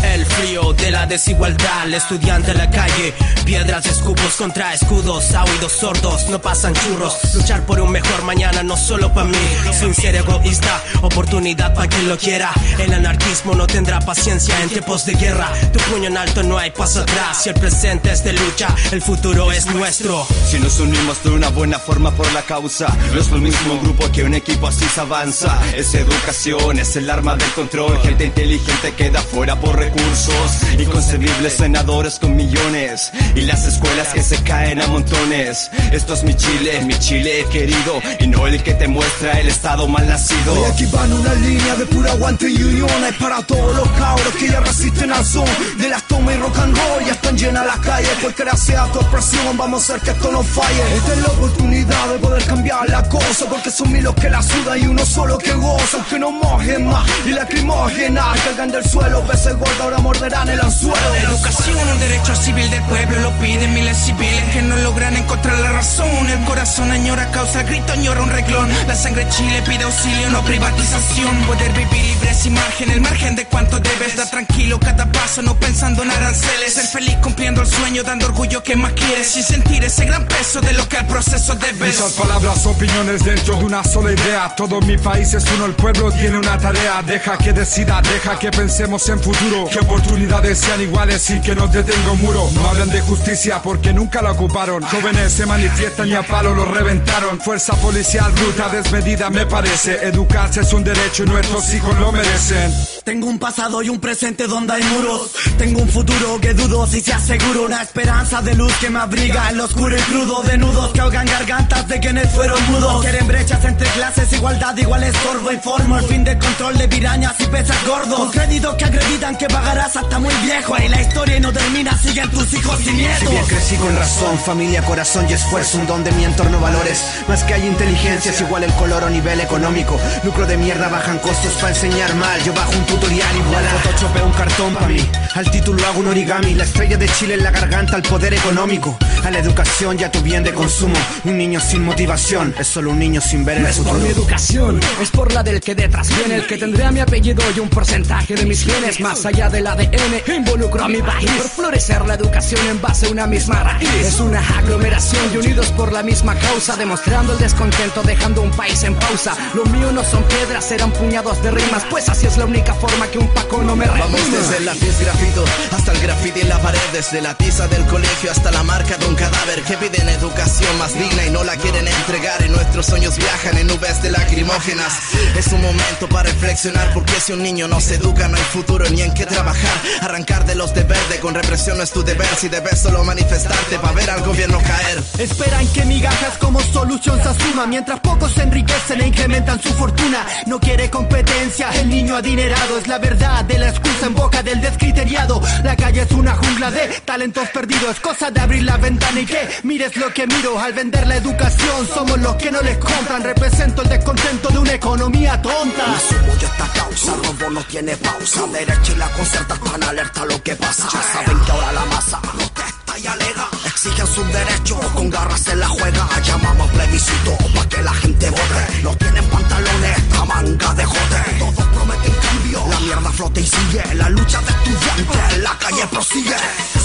El 0.03 0.27
frío 0.27 0.73
de 0.73 0.91
la 0.91 1.07
desigualdad, 1.07 1.85
el 1.85 1.95
estudiante 1.95 2.51
en 2.51 2.59
la 2.59 2.71
calle, 2.71 3.15
piedras 3.45 3.87
escupos 3.87 4.35
contra 4.37 4.75
escudos, 4.75 5.33
a 5.33 5.45
oídos 5.45 5.73
sordos, 5.73 6.29
no 6.29 6.41
pasan 6.41 6.75
churros. 6.75 7.17
Luchar 7.35 7.65
por 7.67 7.81
un 7.81 7.93
mejor 7.93 8.25
mañana, 8.25 8.65
no 8.65 8.77
solo 8.77 9.13
para 9.15 9.29
mí, 9.29 9.39
sin 9.73 9.95
ser 9.95 10.17
egoísta, 10.17 10.83
oportunidad 11.03 11.36
para 11.75 11.87
quien 11.87 12.09
lo 12.09 12.17
quiera. 12.17 12.51
El 12.79 12.95
anarquismo 12.95 13.55
no 13.55 13.67
tendrá 13.67 14.01
paciencia 14.01 14.59
en 14.63 14.71
tiempos 14.71 15.05
de 15.05 15.15
guerra. 15.15 15.53
Tu 15.71 15.79
puño 15.81 16.09
en 16.09 16.17
alto, 16.17 16.43
no 16.43 16.57
hay 16.57 16.71
paso 16.71 17.03
atrás. 17.03 17.43
Si 17.43 17.51
el 17.51 17.55
presente 17.57 18.11
es 18.11 18.25
de 18.25 18.33
lucha, 18.33 18.75
el 18.91 19.03
futuro 19.03 19.53
es 19.53 19.67
nuestro. 19.67 20.27
Si 20.49 20.59
nos 20.59 20.81
unimos 20.81 21.23
de 21.23 21.31
una 21.31 21.51
buena 21.51 21.79
forma 21.79 22.11
por 22.11 22.33
la 22.33 22.41
causa, 22.41 22.87
no 23.13 23.21
es 23.21 23.31
lo 23.31 23.37
mismo 23.37 23.79
grupo 23.81 24.11
que 24.13 24.25
un 24.25 24.33
equipo 24.33 24.67
así 24.67 24.87
se 24.87 25.01
avanza. 25.03 25.61
Es 25.77 25.95
educación, 25.95 26.79
es 26.79 26.97
el 26.97 27.11
arma 27.11 27.37
del 27.37 27.51
control. 27.53 28.01
Gente 28.01 28.25
inteligente 28.25 28.95
queda 28.95 29.21
fuera 29.21 29.61
por 29.61 29.77
recursos. 29.77 30.63
Inconcebibles 30.79 31.53
senadores 31.53 32.19
con 32.19 32.35
millones. 32.35 33.13
Y 33.35 33.43
las 33.43 33.67
escuelas 33.67 34.09
que 34.15 34.23
se 34.23 34.43
caen 34.43 34.81
a 34.81 34.87
montones. 34.87 35.71
Esto 35.93 36.15
es 36.15 36.25
mi 36.25 36.35
Chile, 36.35 36.81
mi 36.87 36.99
Chile 36.99 37.45
querido. 37.53 38.01
Y 38.21 38.27
no 38.27 38.47
el 38.47 38.63
que 38.63 38.73
te 38.73 38.89
muestra 38.89 39.39
el 39.39 39.49
estado 39.49 39.87
mal 39.87 40.09
nacido. 40.09 40.55
Hoy 40.55 40.65
aquí 40.71 40.87
van 40.87 41.13
una 41.13 41.26
línea 41.35 41.75
de 41.77 41.87
pura 41.87 42.13
aguante 42.13 42.49
y 42.49 42.63
unión 42.63 43.05
Hay 43.05 43.13
para 43.13 43.43
todos 43.43 43.77
los 43.77 43.89
cabros 43.91 44.35
que 44.39 44.49
ya 44.49 44.61
resisten 44.61 45.13
al 45.13 45.25
son 45.25 45.47
De 45.79 45.89
las 45.89 46.03
tomas 46.05 46.35
y 46.35 46.39
rock 46.39 46.59
and 46.59 46.77
roll 46.77 47.05
Ya 47.05 47.13
están 47.13 47.37
llenas 47.37 47.67
las 47.67 47.79
calles 47.81 48.11
Porque 48.23 48.45
gracias 48.45 48.81
a 48.81 48.87
tu 48.93 48.99
opresión 49.01 49.57
Vamos 49.57 49.83
a 49.83 49.95
hacer 49.95 50.03
que 50.05 50.11
esto 50.11 50.33
no 50.33 50.43
falle 50.43 50.97
Esta 50.97 51.13
es 51.13 51.23
la 51.23 51.29
oportunidad 51.29 52.09
de 52.09 52.19
poder 52.19 52.45
cambiar 52.45 52.89
la 52.89 53.03
cosa 53.09 53.47
Porque 53.49 53.71
son 53.71 53.93
mil 53.93 54.05
los 54.05 54.15
que 54.15 54.31
la 54.31 54.43
sudan 54.43 54.79
y 54.81 54.87
uno 54.87 55.05
solo 55.05 55.39
que 55.39 55.53
goza 55.53 55.97
Aunque 55.99 56.19
no 56.19 56.31
mojen 56.31 56.87
más 56.87 57.07
Y 57.27 57.31
lacrimógenas 57.31 58.41
Caigan 58.45 58.71
del 58.71 58.85
suelo 58.85 59.23
Peces 59.23 59.57
gordos 59.57 59.81
ahora 59.81 59.99
morderán 59.99 60.49
el 60.49 60.61
anzuelo 60.61 60.97
La 61.13 61.31
educación, 61.31 61.77
un 61.77 61.99
derecho 61.99 62.35
civil 62.35 62.71
del 62.71 62.83
pueblo, 62.85 63.21
lo 63.21 63.31
piden 63.39 63.75
miles 63.75 63.97
civiles 63.97 64.45
que 64.53 64.63
no 64.63 64.77
logran 64.77 65.17
contra 65.25 65.59
la 65.61 65.73
razón. 65.73 66.29
El 66.29 66.45
corazón 66.45 66.91
añora 66.91 67.31
causa 67.31 67.61
el 67.61 67.67
grito, 67.67 67.93
añora 67.93 68.23
un 68.23 68.31
reglón. 68.31 68.69
La 68.87 68.95
sangre 68.95 69.27
chile 69.29 69.63
pide 69.67 69.85
auxilio, 69.85 70.31
no 70.31 70.43
privatización. 70.43 71.16
Poder 71.17 71.73
vivir 71.73 72.05
libre 72.05 72.35
sin 72.35 72.53
margen, 72.53 72.91
el 72.91 73.01
margen 73.01 73.37
de 73.37 73.47
cuánto 73.47 73.81
debes. 73.81 74.17
Da 74.17 74.29
tranquilo 74.29 74.79
cada 74.79 75.11
paso, 75.11 75.41
no 75.41 75.59
pensando 75.59 76.03
en 76.03 76.11
aranceles. 76.11 76.75
Ser 76.75 76.87
feliz 76.87 77.17
cumpliendo 77.23 77.63
el 77.63 77.67
sueño, 77.67 78.03
dando 78.03 78.27
orgullo 78.27 78.63
que 78.63 78.77
más 78.77 78.93
quieres. 78.93 79.29
Sin 79.29 79.43
sentir 79.43 79.83
ese 79.83 80.05
gran 80.05 80.27
peso 80.27 80.61
de 80.61 80.75
lo 80.75 80.87
que 80.89 80.99
al 80.99 81.07
proceso 81.07 81.55
debes. 81.55 81.97
Muchas 82.01 82.13
palabras, 82.13 82.67
opiniones 82.67 83.25
dentro 83.25 83.57
de 83.57 83.65
una 83.65 83.83
sola 83.83 84.13
idea. 84.13 84.55
Todo 84.57 84.81
mi 84.83 84.99
país 84.99 85.33
es 85.33 85.45
uno, 85.55 85.65
el 85.65 85.73
pueblo 85.73 86.13
tiene 86.13 86.37
una 86.37 86.59
tarea. 86.59 87.03
Deja 87.03 87.39
que 87.39 87.55
decida, 87.55 88.03
deja 88.03 88.39
que 88.39 88.51
pensemos 88.51 89.09
en 89.09 89.19
futuro. 89.19 89.69
Que 89.71 89.79
oportunidades 89.79 90.59
sean 90.59 90.83
iguales 90.83 91.31
y 91.31 91.41
que 91.41 91.55
no 91.55 91.67
detenga 91.67 92.11
un 92.11 92.21
muro. 92.21 92.51
No 92.53 92.69
hablan 92.69 92.91
de 92.91 93.01
justicia 93.01 93.63
porque 93.63 93.95
nunca 93.95 94.21
la 94.21 94.33
ocuparon. 94.33 94.83
Jóvenes 94.83 95.33
se 95.33 95.47
manifiestan 95.47 96.09
y 96.09 96.15
a 96.15 96.23
palo 96.23 96.55
lo 96.55 96.67
reventaron. 96.67 97.41
Fuerza 97.41 97.75
policial 97.77 98.31
bruta, 98.33 98.69
desmedida 98.69 99.31
me 99.31 99.47
parece. 99.47 100.07
Educarse 100.07 100.61
es 100.61 100.73
un 100.75 100.85
derecho 100.85 101.06
y 101.07 101.23
nuestros 101.23 101.73
hijos 101.73 101.99
lo 102.01 102.11
merecen. 102.11 102.75
Tengo 103.05 103.29
un 103.29 103.39
pasado 103.39 103.81
y 103.81 103.89
un 103.89 104.01
presente 104.01 104.49
donde 104.49 104.73
hay 104.73 104.83
muros. 104.83 105.31
Tengo 105.57 105.81
un 105.81 105.89
futuro 105.89 106.41
que 106.41 106.53
dudo 106.53 106.85
si 106.87 107.01
se 107.01 107.13
aseguro. 107.13 107.67
Una 107.67 107.83
esperanza 107.83 108.43
de 108.43 108.55
luz 108.55 108.73
que 108.81 108.91
me 108.91 108.99
abriga 108.99 109.51
en 109.51 109.59
lo 109.59 109.65
oscuro 109.65 109.97
y 109.97 110.01
crudo. 110.01 110.43
De 110.43 110.59
nudos 110.59 110.91
que 110.91 111.01
ahogan 111.01 111.27
gargantas 111.27 111.87
de 111.87 112.01
quienes 112.01 112.29
fueron 112.33 112.61
mudos. 112.73 113.03
Quieren 113.03 113.27
brechas 113.29 113.65
entre 113.65 113.89
clases, 113.91 114.33
igualdad 114.33 114.77
igual 114.77 115.05
estorbo. 115.05 115.53
Informo 115.53 115.99
el 115.99 116.05
fin 116.07 116.25
del 116.25 116.39
control 116.39 116.77
de 116.77 116.89
pirañas 116.89 117.35
y 117.39 117.47
pesas 117.47 117.87
gordos. 117.87 118.19
Con 118.19 118.31
créditos 118.31 118.75
que 118.75 118.85
acreditan 118.85 119.37
que 119.37 119.47
pagarás 119.47 119.97
hasta 119.97 120.19
muy 120.19 120.35
viejo. 120.43 120.75
Ahí 120.75 120.89
la 120.89 121.01
historia 121.01 121.39
no 121.39 121.53
termina, 121.53 121.97
siguen 121.97 122.29
tus 122.31 122.53
hijos 122.53 122.79
sin 122.81 122.97
nietos. 122.97 123.21
Si 123.21 123.27
bien 123.27 123.47
crecí 123.47 123.77
con 123.77 123.97
razón, 123.97 124.39
familia, 124.41 124.83
corazón 124.83 125.27
y 125.31 125.35
esfuerzo, 125.35 125.79
un 125.79 125.87
don 125.87 126.03
de 126.03 126.11
mi 126.13 126.25
entorno 126.25 126.59
valores. 126.61 127.05
Más 127.29 127.45
que 127.45 127.55
hay 127.55 127.67
inteligencia, 127.67 128.33
es 128.33 128.41
igual 128.41 128.65
el 128.65 128.73
color 128.75 129.05
o 129.05 129.11
nivel 129.11 129.41
económico. 129.41 130.01
Lucro 130.25 130.47
de 130.47 130.57
mierda, 130.57 130.96
bajan 130.97 131.19
costos 131.19 131.53
para 131.61 131.75
enseñar 131.75 132.15
mal. 132.15 132.43
Yo 132.43 132.53
bajo 132.55 132.73
un 132.73 132.87
tutorial 132.87 133.37
igual 133.37 133.67
a 133.67 133.71
Photoshop 133.81 134.17
un 134.25 134.33
cartón 134.33 134.75
pa' 134.75 134.89
mí. 134.89 135.05
Al 135.35 135.51
título 135.51 135.85
hago 135.87 136.01
un 136.01 136.09
origami. 136.09 136.55
La 136.55 136.65
estrella 136.65 136.97
de 136.97 137.09
Chile 137.09 137.35
en 137.35 137.45
la 137.45 137.51
garganta, 137.51 137.97
al 137.97 138.03
poder 138.03 138.33
económico. 138.33 138.97
A 139.25 139.31
la 139.31 139.39
educación 139.39 139.99
y 140.01 140.05
a 140.05 140.11
tu 140.11 140.21
bien 140.23 140.43
de 140.43 140.53
consumo. 140.55 140.97
Un 141.25 141.37
niño 141.37 141.61
sin 141.61 141.85
motivación 141.85 142.55
es 142.59 142.67
solo 142.67 142.91
un 142.91 142.99
niño 142.99 143.21
sin 143.21 143.45
ver 143.45 143.59
el 143.59 143.65
No 143.65 143.69
es 143.69 143.79
por 143.79 143.99
mi 143.99 144.09
educación, 144.09 144.81
es 145.03 145.11
por 145.11 145.33
la 145.33 145.43
del 145.43 145.61
que 145.61 145.75
detrás 145.75 146.09
viene, 146.17 146.37
el 146.37 146.47
que 146.47 146.57
tendrá 146.57 146.91
mi 146.91 147.01
apellido 147.01 147.43
y 147.55 147.61
un 147.61 147.69
porcentaje 147.69 148.35
de 148.35 148.47
mis 148.47 148.65
genes, 148.65 149.01
más 149.01 149.27
allá 149.27 149.51
del 149.51 149.67
ADN, 149.67 150.35
involucro 150.35 150.85
a 150.85 150.89
mi 150.89 151.03
país. 151.03 151.31
Por 151.31 151.49
florecer 151.49 152.07
la 152.07 152.15
educación 152.15 152.67
en 152.69 152.81
base 152.81 153.07
a 153.07 153.11
una 153.11 153.27
misma 153.27 153.63
raíz. 153.63 153.91
Es 154.01 154.21
una 154.21 154.41
aglomeración 154.59 155.23
y 155.35 155.37
unidos 155.39 155.67
por 155.73 155.93
la 155.93 156.03
misma 156.03 156.35
causa, 156.37 156.77
demostrando 156.77 157.33
el 157.35 157.39
descontento, 157.39 158.03
dejando 158.03 158.43
un 158.43 158.51
país 158.53 158.83
en 158.85 158.95
pausa. 158.95 159.37
Lo 159.55 159.65
mío 159.67 159.93
no 159.93 160.03
son 160.05 160.23
piedras, 160.25 160.73
serán 160.77 160.93
puñados 160.93 161.43
de 161.43 161.51
rimas, 161.51 161.85
pues 161.89 162.07
así 162.11 162.27
es 162.27 162.37
la 162.37 162.45
única 162.45 162.75
forma 162.75 163.07
que 163.07 163.19
un 163.19 163.33
paco 163.33 163.63
no 163.63 163.75
me 163.75 163.87
Vamos 163.87 164.21
reprima. 164.21 164.39
desde 164.39 164.57
el 164.59 164.67
lápiz 164.67 165.01
grafito 165.01 165.43
hasta 165.73 165.93
el 165.93 166.01
graffiti 166.01 166.41
en 166.41 166.51
la 166.51 166.59
pared, 166.59 166.79
desde 166.93 167.23
la 167.23 167.33
tiza 167.35 167.67
del 167.69 167.83
colegio 167.87 168.31
hasta 168.31 168.51
la 168.51 168.63
marca 168.63 168.99
de 168.99 169.07
un 169.07 169.15
cadáver 169.15 169.63
que 169.63 169.75
piden 169.79 170.07
educación 170.11 170.77
más 170.79 170.93
digna 170.93 171.25
y 171.25 171.31
no 171.31 171.45
la 171.45 171.57
quieren 171.57 171.89
entregar 171.89 172.45
y 172.45 172.51
nuestros 172.51 172.85
sueños 172.85 173.17
viajan 173.17 173.57
en 173.57 173.69
nubes 173.69 174.03
de 174.03 174.11
lacrimógenas. 174.11 174.93
Es 175.35 175.47
un 175.53 175.63
momento 175.63 176.09
para 176.11 176.29
reflexionar 176.29 176.93
porque 176.93 177.15
si 177.21 177.33
un 177.33 177.43
niño 177.43 177.69
no 177.69 177.81
se 177.81 177.95
educa 177.95 178.29
no 178.29 178.37
hay 178.37 178.43
futuro 178.43 178.85
ni 178.91 179.01
en 179.01 179.15
qué 179.15 179.25
trabajar. 179.25 179.81
Arrancar 180.03 180.45
de 180.45 180.57
los 180.57 180.75
de 180.75 180.83
verde 180.83 181.21
con 181.23 181.35
represión 181.35 181.79
no 181.79 181.85
es 181.85 181.91
tu 181.91 182.03
deber 182.03 182.29
si 182.39 182.51
debes 182.51 182.79
solo 182.81 183.03
manifestarte 183.03 183.79
para 183.79 183.95
ver 183.95 184.11
al 184.11 184.21
gobierno 184.23 184.59
caer. 184.59 185.03
Esperan 185.19 185.67
que 185.69 185.87
migajas 185.87 186.37
como 186.37 186.61
solución 186.61 187.19
se 187.23 187.29
asuma 187.31 187.67
Mientras 187.67 187.99
pocos 188.01 188.33
se 188.33 188.43
enriquecen 188.43 189.01
e 189.01 189.07
incrementan 189.07 189.61
su 189.63 189.71
fortuna 189.71 190.27
No 190.47 190.61
quiere 190.67 190.91
competencia, 190.91 191.71
el 191.81 191.89
niño 191.89 192.17
adinerado 192.17 192.79
Es 192.79 192.89
la 192.89 192.99
verdad 192.99 193.45
de 193.45 193.59
la 193.59 193.69
excusa 193.69 194.07
en 194.07 194.15
boca 194.15 194.43
del 194.43 194.61
descriteriado 194.61 195.41
La 195.63 195.77
calle 195.77 196.03
es 196.03 196.11
una 196.11 196.35
jungla 196.35 196.71
de 196.73 196.89
talentos 197.05 197.49
perdidos 197.51 198.01
cosa 198.01 198.31
de 198.33 198.41
abrir 198.41 198.65
la 198.65 198.77
ventana 198.77 199.21
y 199.21 199.27
que 199.27 199.49
mires 199.63 199.97
lo 199.97 200.13
que 200.13 200.27
miro 200.27 200.59
Al 200.59 200.73
vender 200.73 201.07
la 201.07 201.17
educación 201.17 201.87
somos 201.95 202.19
los 202.19 202.35
que 202.35 202.51
no 202.51 202.61
les 202.63 202.79
compran 202.79 203.23
Represento 203.23 203.83
el 203.83 203.89
descontento 203.89 204.49
de 204.49 204.59
una 204.59 204.75
economía 204.75 205.41
tonta 205.41 205.87
Me 205.87 206.01
sumo 206.01 206.33
yo 206.41 206.49
esta 206.49 206.67
causa, 206.81 207.13
robo 207.15 207.51
no 207.51 207.63
tiene 207.65 207.97
pausa. 207.97 208.47
Derecha 208.47 208.93
y 208.93 208.97
la 208.97 209.09
concerta 209.11 209.55
están 209.55 209.83
alerta 209.85 210.23
a 210.23 210.27
lo 210.27 210.43
que 210.43 210.57
pasa. 210.57 210.89
Ya 210.93 211.03
saben 211.03 211.39
que 211.45 211.53
ahora 211.53 211.73
la 211.73 211.85
masa 211.87 212.21
protesta 212.23 212.99
y 212.99 213.07
alega. 213.07 213.56
Exigen 213.87 214.07
sus 214.09 214.33
derechos, 214.33 214.79
con 214.95 215.11
garras 215.11 215.41
se 215.41 215.55
la 215.55 215.69
juega. 215.69 216.09
Llamamos 216.21 216.69
plebiscito 216.71 217.37
pa' 217.55 217.69
que 217.69 217.83
la 217.83 217.95
gente 217.95 218.31
vote. 218.31 218.83
No 218.83 218.97
tienen 218.97 219.25
pantalones, 219.27 219.99
esta 219.99 220.25
manga 220.25 220.75
de 220.75 220.85
jote. 220.85 221.23
Todos 221.39 221.67
prometen 221.69 222.15
cambio. 222.15 222.67
La 222.69 222.81
mierda 222.81 223.11
flota 223.13 223.39
y 223.39 223.47
sigue. 223.47 223.95
La 223.95 224.09
lucha 224.09 224.41
de 224.41 224.51
estudiantes, 224.51 225.39
la 225.39 225.57
calle 225.59 225.87
prosigue. 225.87 226.37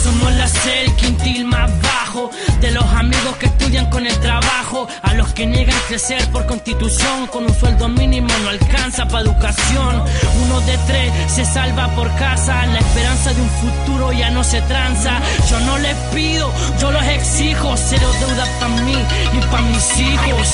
Somos 0.03 0.31
la 0.33 0.45
el 0.73 0.95
quintil 0.95 1.45
más 1.45 1.71
bajo 1.81 2.29
de 2.59 2.71
los 2.71 2.83
amigos 2.83 3.35
que 3.37 3.47
estudian 3.47 3.89
con 3.89 4.05
el 4.05 4.17
trabajo, 4.19 4.87
a 5.01 5.13
los 5.13 5.33
que 5.33 5.45
niegan 5.45 5.77
crecer 5.87 6.29
por 6.31 6.45
constitución, 6.45 7.27
con 7.27 7.45
un 7.45 7.53
sueldo 7.53 7.87
mínimo 7.87 8.27
no 8.43 8.49
alcanza 8.49 9.07
para 9.07 9.23
educación. 9.23 10.03
Uno 10.43 10.61
de 10.61 10.77
tres 10.87 11.11
se 11.33 11.45
salva 11.45 11.87
por 11.95 12.13
casa, 12.15 12.65
la 12.65 12.79
esperanza 12.79 13.33
de 13.33 13.41
un 13.41 13.49
futuro 13.49 14.11
ya 14.11 14.29
no 14.29 14.43
se 14.43 14.61
tranza. 14.63 15.19
Yo 15.49 15.59
no 15.61 15.77
les 15.77 15.95
pido, 16.13 16.51
yo 16.79 16.90
los 16.91 17.03
exijo, 17.05 17.75
cero 17.77 18.07
deuda 18.19 18.45
para 18.59 18.81
mí 18.81 19.05
y 19.33 19.39
para 19.47 19.63
mis 19.63 19.97
hijos. 19.97 20.53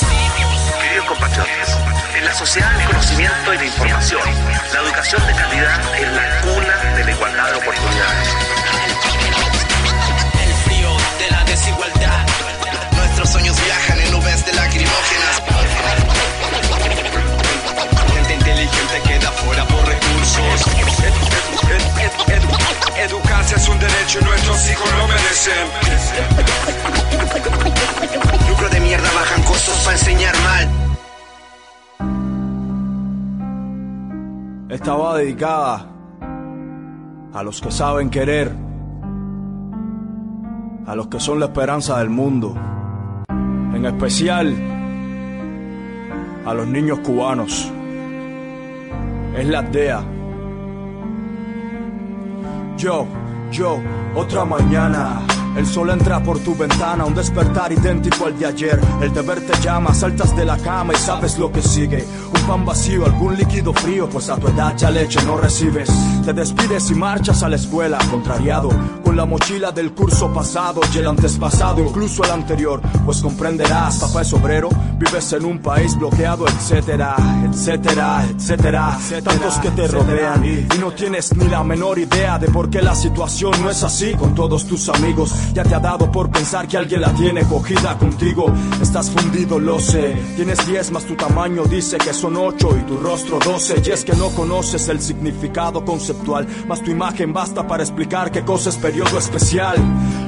Queridos 0.80 1.06
compatriotas, 1.06 1.78
en 2.16 2.24
la 2.24 2.34
sociedad 2.34 2.70
del 2.72 2.86
conocimiento 2.86 3.54
y 3.54 3.58
la 3.58 3.64
información, 3.64 4.22
la 4.72 4.80
educación 4.80 5.26
de 5.26 5.32
calidad 5.34 5.80
es 5.96 6.12
la 6.12 6.40
cuna 6.40 6.94
de 6.96 7.04
la 7.04 7.10
igualdad 7.10 7.50
de 7.50 7.56
oportunidades. 7.58 8.57
Educarse 23.48 23.56
es 23.56 23.68
un 23.68 23.78
derecho 23.78 24.18
y 24.20 24.24
nuestros 24.24 24.70
hijos 24.70 24.90
lo 24.98 25.08
merecen. 25.08 25.68
Lucro 28.48 28.68
de 28.68 28.80
mierda, 28.80 29.08
bajan 29.14 29.42
costos 29.42 29.76
para 29.84 29.96
enseñar 29.96 30.34
mal. 30.42 30.68
Esta 34.70 34.94
va 34.94 35.18
dedicada 35.18 35.86
a 37.32 37.42
los 37.42 37.60
que 37.60 37.70
saben 37.70 38.10
querer, 38.10 38.52
a 40.86 40.94
los 40.94 41.08
que 41.08 41.20
son 41.20 41.40
la 41.40 41.46
esperanza 41.46 41.98
del 41.98 42.10
mundo, 42.10 42.54
en 43.28 43.84
especial 43.84 44.54
a 46.44 46.54
los 46.54 46.66
niños 46.66 46.98
cubanos. 47.00 47.72
Es 49.36 49.46
la 49.46 49.60
aldea. 49.60 50.02
Yo, 52.76 53.06
yo, 53.50 53.80
otra 54.14 54.44
mañana. 54.44 55.20
El 55.56 55.66
sol 55.66 55.90
entra 55.90 56.22
por 56.22 56.38
tu 56.38 56.54
ventana, 56.54 57.04
un 57.04 57.14
despertar 57.14 57.72
idéntico 57.72 58.26
al 58.26 58.38
de 58.38 58.46
ayer. 58.46 58.80
El 59.00 59.12
deber 59.12 59.44
te 59.44 59.60
llama, 59.60 59.92
saltas 59.92 60.36
de 60.36 60.44
la 60.44 60.56
cama 60.56 60.92
y 60.94 60.96
sabes 60.96 61.36
lo 61.36 61.50
que 61.50 61.62
sigue. 61.62 62.06
Un 62.32 62.40
pan 62.46 62.64
vacío, 62.64 63.04
algún 63.04 63.36
líquido 63.36 63.72
frío, 63.72 64.08
pues 64.08 64.30
a 64.30 64.36
tu 64.36 64.46
edad 64.46 64.76
ya 64.76 64.90
leche 64.90 65.20
no 65.24 65.36
recibes. 65.36 65.90
Te 66.24 66.32
despides 66.32 66.90
y 66.90 66.94
marchas 66.94 67.42
a 67.42 67.48
la 67.48 67.56
escuela, 67.56 67.98
contrariado, 68.08 68.68
con 69.02 69.16
la 69.16 69.24
mochila 69.24 69.72
del 69.72 69.92
curso 69.92 70.32
pasado 70.32 70.80
y 70.94 70.98
el 70.98 71.08
antes 71.08 71.36
pasado, 71.38 71.82
incluso 71.82 72.22
el 72.22 72.30
anterior. 72.30 72.80
Pues 73.04 73.20
comprenderás, 73.20 73.98
papá 73.98 74.22
es 74.22 74.32
obrero, 74.32 74.68
vives 74.96 75.32
en 75.32 75.44
un 75.44 75.58
país 75.58 75.98
bloqueado, 75.98 76.46
etcétera, 76.46 77.16
etcétera, 77.58 78.24
etcétera. 78.24 78.98
Tantos 79.24 79.58
que 79.58 79.70
te 79.72 79.88
rodean 79.88 80.44
y 80.44 80.78
no 80.78 80.92
tienes 80.92 81.36
ni 81.36 81.48
la 81.48 81.64
menor 81.64 81.98
idea 81.98 82.38
de 82.38 82.48
por 82.48 82.70
qué 82.70 82.80
la 82.80 82.94
situación 82.94 83.52
no 83.60 83.68
es 83.68 83.82
así 83.82 84.14
con 84.14 84.32
todos 84.34 84.64
tus 84.64 84.88
amigos. 84.88 85.34
Ya 85.52 85.64
te 85.64 85.74
ha 85.74 85.80
dado 85.80 86.10
por 86.10 86.30
pensar 86.30 86.68
que 86.68 86.76
alguien 86.76 87.00
la 87.00 87.12
tiene 87.14 87.42
cogida 87.42 87.98
contigo. 87.98 88.46
Estás 88.80 89.10
fundido, 89.10 89.58
lo 89.58 89.80
sé. 89.80 90.16
Tienes 90.36 90.64
10 90.66 90.92
más 90.92 91.04
tu 91.04 91.16
tamaño 91.16 91.64
dice 91.64 91.98
que 91.98 92.14
son 92.14 92.36
8 92.36 92.78
y 92.80 92.82
tu 92.82 92.96
rostro 92.98 93.40
12. 93.40 93.82
Y 93.84 93.90
es 93.90 94.04
que 94.04 94.12
no 94.12 94.28
conoces 94.30 94.88
el 94.88 95.00
significado 95.00 95.84
conceptual, 95.84 96.46
más 96.68 96.80
tu 96.82 96.92
imagen 96.92 97.32
basta 97.32 97.66
para 97.66 97.82
explicar 97.82 98.30
qué 98.30 98.42
cosa 98.42 98.70
es 98.70 98.76
periodo 98.76 99.18
especial. 99.18 99.76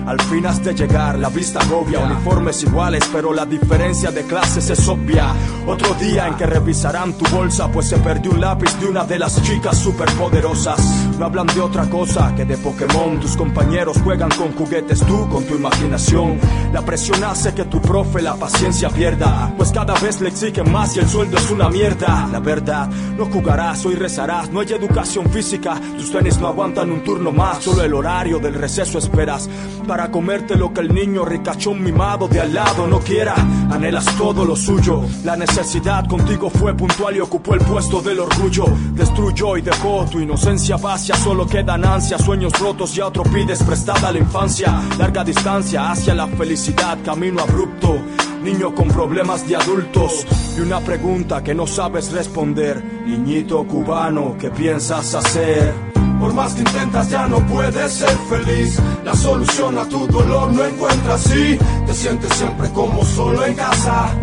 Al 0.07 0.21
fin 0.23 0.47
has 0.47 0.63
de 0.65 0.75
llegar, 0.75 1.19
la 1.19 1.29
vista 1.29 1.61
agobia, 1.61 2.01
uniformes 2.01 2.63
iguales, 2.63 3.09
pero 3.13 3.33
la 3.33 3.47
diferencia 3.47 4.11
de 4.11 4.25
clases 4.25 4.71
es 4.71 4.89
obvia. 4.89 5.33
Otro 5.67 5.95
día 5.95 6.27
en 6.27 6.35
que 6.35 6.47
revisarán 6.47 7.13
tu 7.15 7.25
bolsa, 7.35 7.71
pues 7.71 7.89
se 7.89 7.99
perdió 7.99 8.33
un 8.33 8.41
lápiz 8.41 8.75
de 8.81 8.87
una 8.87 9.05
de 9.05 9.19
las 9.19 9.41
chicas 9.43 9.79
superpoderosas. 9.79 10.81
No 11.19 11.27
hablan 11.27 11.47
de 11.47 11.61
otra 11.61 11.89
cosa 11.89 12.35
que 12.35 12.45
de 12.45 12.57
Pokémon. 12.57 13.21
Tus 13.21 13.37
compañeros 13.37 13.99
juegan 14.03 14.31
con 14.31 14.53
juguetes, 14.55 15.01
tú 15.01 15.29
con 15.29 15.45
tu 15.45 15.55
imaginación. 15.55 16.39
La 16.73 16.83
presión 16.83 17.23
hace 17.25 17.55
que 17.55 17.65
tu 17.65 17.81
profe 17.81 18.23
la 18.23 18.35
paciencia 18.35 18.89
pierda, 18.89 19.53
pues 19.57 19.71
cada 19.71 19.95
vez 19.95 20.21
le 20.21 20.29
exigen 20.29 20.71
más 20.73 20.97
y 20.97 21.01
el 21.01 21.09
sueldo 21.09 21.37
es 21.37 21.51
una 21.51 21.69
mierda. 21.69 22.29
La 22.33 22.41
verdad, 22.41 22.89
no 23.17 23.27
jugarás, 23.27 23.85
hoy 23.87 23.95
rezarás, 23.95 24.51
no 24.51 24.61
hay 24.61 24.73
educación 24.73 25.27
física, 25.31 25.81
tus 25.97 26.11
tenis 26.11 26.39
no 26.39 26.49
aguantan 26.49 26.91
un 26.91 27.05
turno 27.05 27.33
más, 27.33 27.63
solo 27.63 27.83
el 27.83 27.95
horario 27.95 28.39
del 28.39 28.55
receso 28.55 28.99
esperas 28.99 29.49
para 29.91 30.09
comerte 30.09 30.55
lo 30.55 30.73
que 30.73 30.83
el 30.83 30.95
niño 30.95 31.25
ricachón 31.25 31.83
mimado 31.83 32.29
de 32.29 32.41
al 32.41 32.55
lado 32.55 32.87
no 32.87 33.01
quiera. 33.01 33.35
Anhelas 33.73 34.05
todo 34.17 34.45
lo 34.45 34.55
suyo, 34.55 35.03
la 35.25 35.35
necesidad 35.35 36.07
contigo 36.07 36.49
fue 36.49 36.77
puntual 36.77 37.17
y 37.17 37.21
ocupó 37.21 37.55
el 37.55 37.61
puesto 37.61 38.01
del 38.01 38.21
orgullo. 38.21 38.67
Destruyó 38.93 39.57
y 39.57 39.63
dejó 39.63 40.07
tu 40.09 40.21
inocencia 40.21 40.77
vacía, 40.77 41.17
solo 41.17 41.45
quedan 41.45 41.85
ansias, 41.85 42.25
sueños 42.25 42.53
rotos 42.61 42.97
y 42.97 43.01
a 43.01 43.09
otro 43.09 43.25
pides 43.25 43.65
prestada 43.65 44.13
la 44.13 44.19
infancia. 44.19 44.81
Larga 44.97 45.25
distancia 45.25 45.91
hacia 45.91 46.15
la 46.15 46.29
felicidad, 46.29 46.97
camino 47.05 47.43
abrupto. 47.43 47.99
Niño 48.45 48.73
con 48.73 48.87
problemas 48.87 49.45
de 49.49 49.57
adultos 49.57 50.25
y 50.57 50.61
una 50.61 50.79
pregunta 50.79 51.43
que 51.43 51.53
no 51.53 51.67
sabes 51.67 52.13
responder. 52.13 52.81
Niñito 53.07 53.65
cubano, 53.65 54.37
¿qué 54.39 54.51
piensas 54.51 55.17
hacer? 55.17 56.00
Por 56.21 56.35
más 56.35 56.53
que 56.53 56.61
intentas 56.61 57.09
ya 57.09 57.27
no 57.27 57.39
puedes 57.47 57.93
ser 57.93 58.17
feliz. 58.29 58.79
La 59.05 59.15
solución 59.15 59.79
a 59.79 59.89
tu 59.89 60.07
dolor 60.07 60.53
no 60.53 60.65
encuentras 60.65 61.27
y 61.35 61.59
Te 61.87 61.95
sientes 61.95 62.33
siempre 62.35 62.69
como 62.71 63.05
solo 63.05 63.45
en 63.45 63.55
casa. 63.55 64.15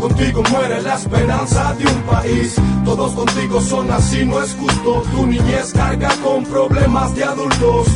Contigo 0.00 0.42
muere 0.50 0.82
la 0.82 0.94
esperanza 0.94 1.74
de 1.74 1.86
un 1.86 2.02
país. 2.02 2.56
Todos 2.84 3.12
contigo 3.12 3.60
son 3.60 3.90
así, 3.90 4.24
no 4.24 4.42
es 4.42 4.54
justo. 4.54 5.02
Tu 5.12 5.26
niñez 5.26 5.72
carga 5.72 6.10
con 6.24 6.44
problemas 6.44 7.14
de 7.14 7.24
adultos. 7.24 7.86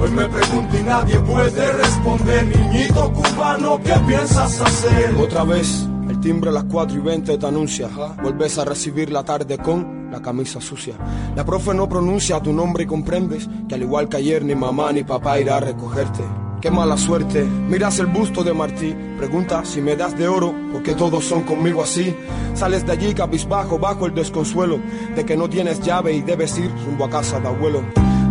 Hoy 0.00 0.10
me 0.12 0.26
pregunto 0.28 0.78
y 0.78 0.82
nadie 0.82 1.18
puede 1.20 1.72
responder. 1.72 2.46
Niñito 2.46 3.12
cubano, 3.12 3.80
¿qué 3.82 3.94
piensas 4.06 4.60
hacer? 4.60 5.14
Otra 5.20 5.44
vez, 5.44 5.86
el 6.12 6.20
timbre 6.20 6.50
a 6.50 6.52
las 6.52 6.64
4 6.64 6.98
y 6.98 7.00
20 7.00 7.38
te 7.38 7.46
anuncia. 7.46 7.88
Vuelves 8.22 8.58
a 8.58 8.64
recibir 8.64 9.10
la 9.10 9.24
tarde 9.24 9.56
con 9.56 10.10
la 10.10 10.20
camisa 10.20 10.60
sucia. 10.60 10.94
La 11.34 11.44
profe 11.44 11.72
no 11.72 11.88
pronuncia 11.88 12.40
tu 12.40 12.52
nombre 12.52 12.84
y 12.84 12.86
comprendes 12.86 13.48
que 13.66 13.74
al 13.74 13.82
igual 13.82 14.08
que 14.10 14.18
ayer 14.18 14.44
ni 14.44 14.54
mamá 14.54 14.92
ni 14.92 15.04
papá 15.04 15.40
irá 15.40 15.56
a 15.56 15.60
recogerte. 15.60 16.22
Qué 16.60 16.70
mala 16.70 16.98
suerte. 16.98 17.44
Miras 17.44 17.98
el 17.98 18.06
busto 18.06 18.44
de 18.44 18.52
Martí. 18.52 18.94
Pregunta 19.16 19.64
si 19.64 19.80
me 19.80 19.96
das 19.96 20.16
de 20.16 20.28
oro, 20.28 20.54
porque 20.70 20.94
todos 20.94 21.24
son 21.24 21.44
conmigo 21.44 21.82
así. 21.82 22.14
Sales 22.54 22.86
de 22.86 22.92
allí 22.92 23.14
cabizbajo, 23.14 23.78
bajo 23.78 24.04
el 24.04 24.14
desconsuelo 24.14 24.78
de 25.16 25.24
que 25.24 25.36
no 25.36 25.48
tienes 25.48 25.80
llave 25.80 26.12
y 26.12 26.20
debes 26.20 26.58
ir 26.58 26.70
rumbo 26.84 27.06
a 27.06 27.10
casa 27.10 27.40
de 27.40 27.48
abuelo. 27.48 27.82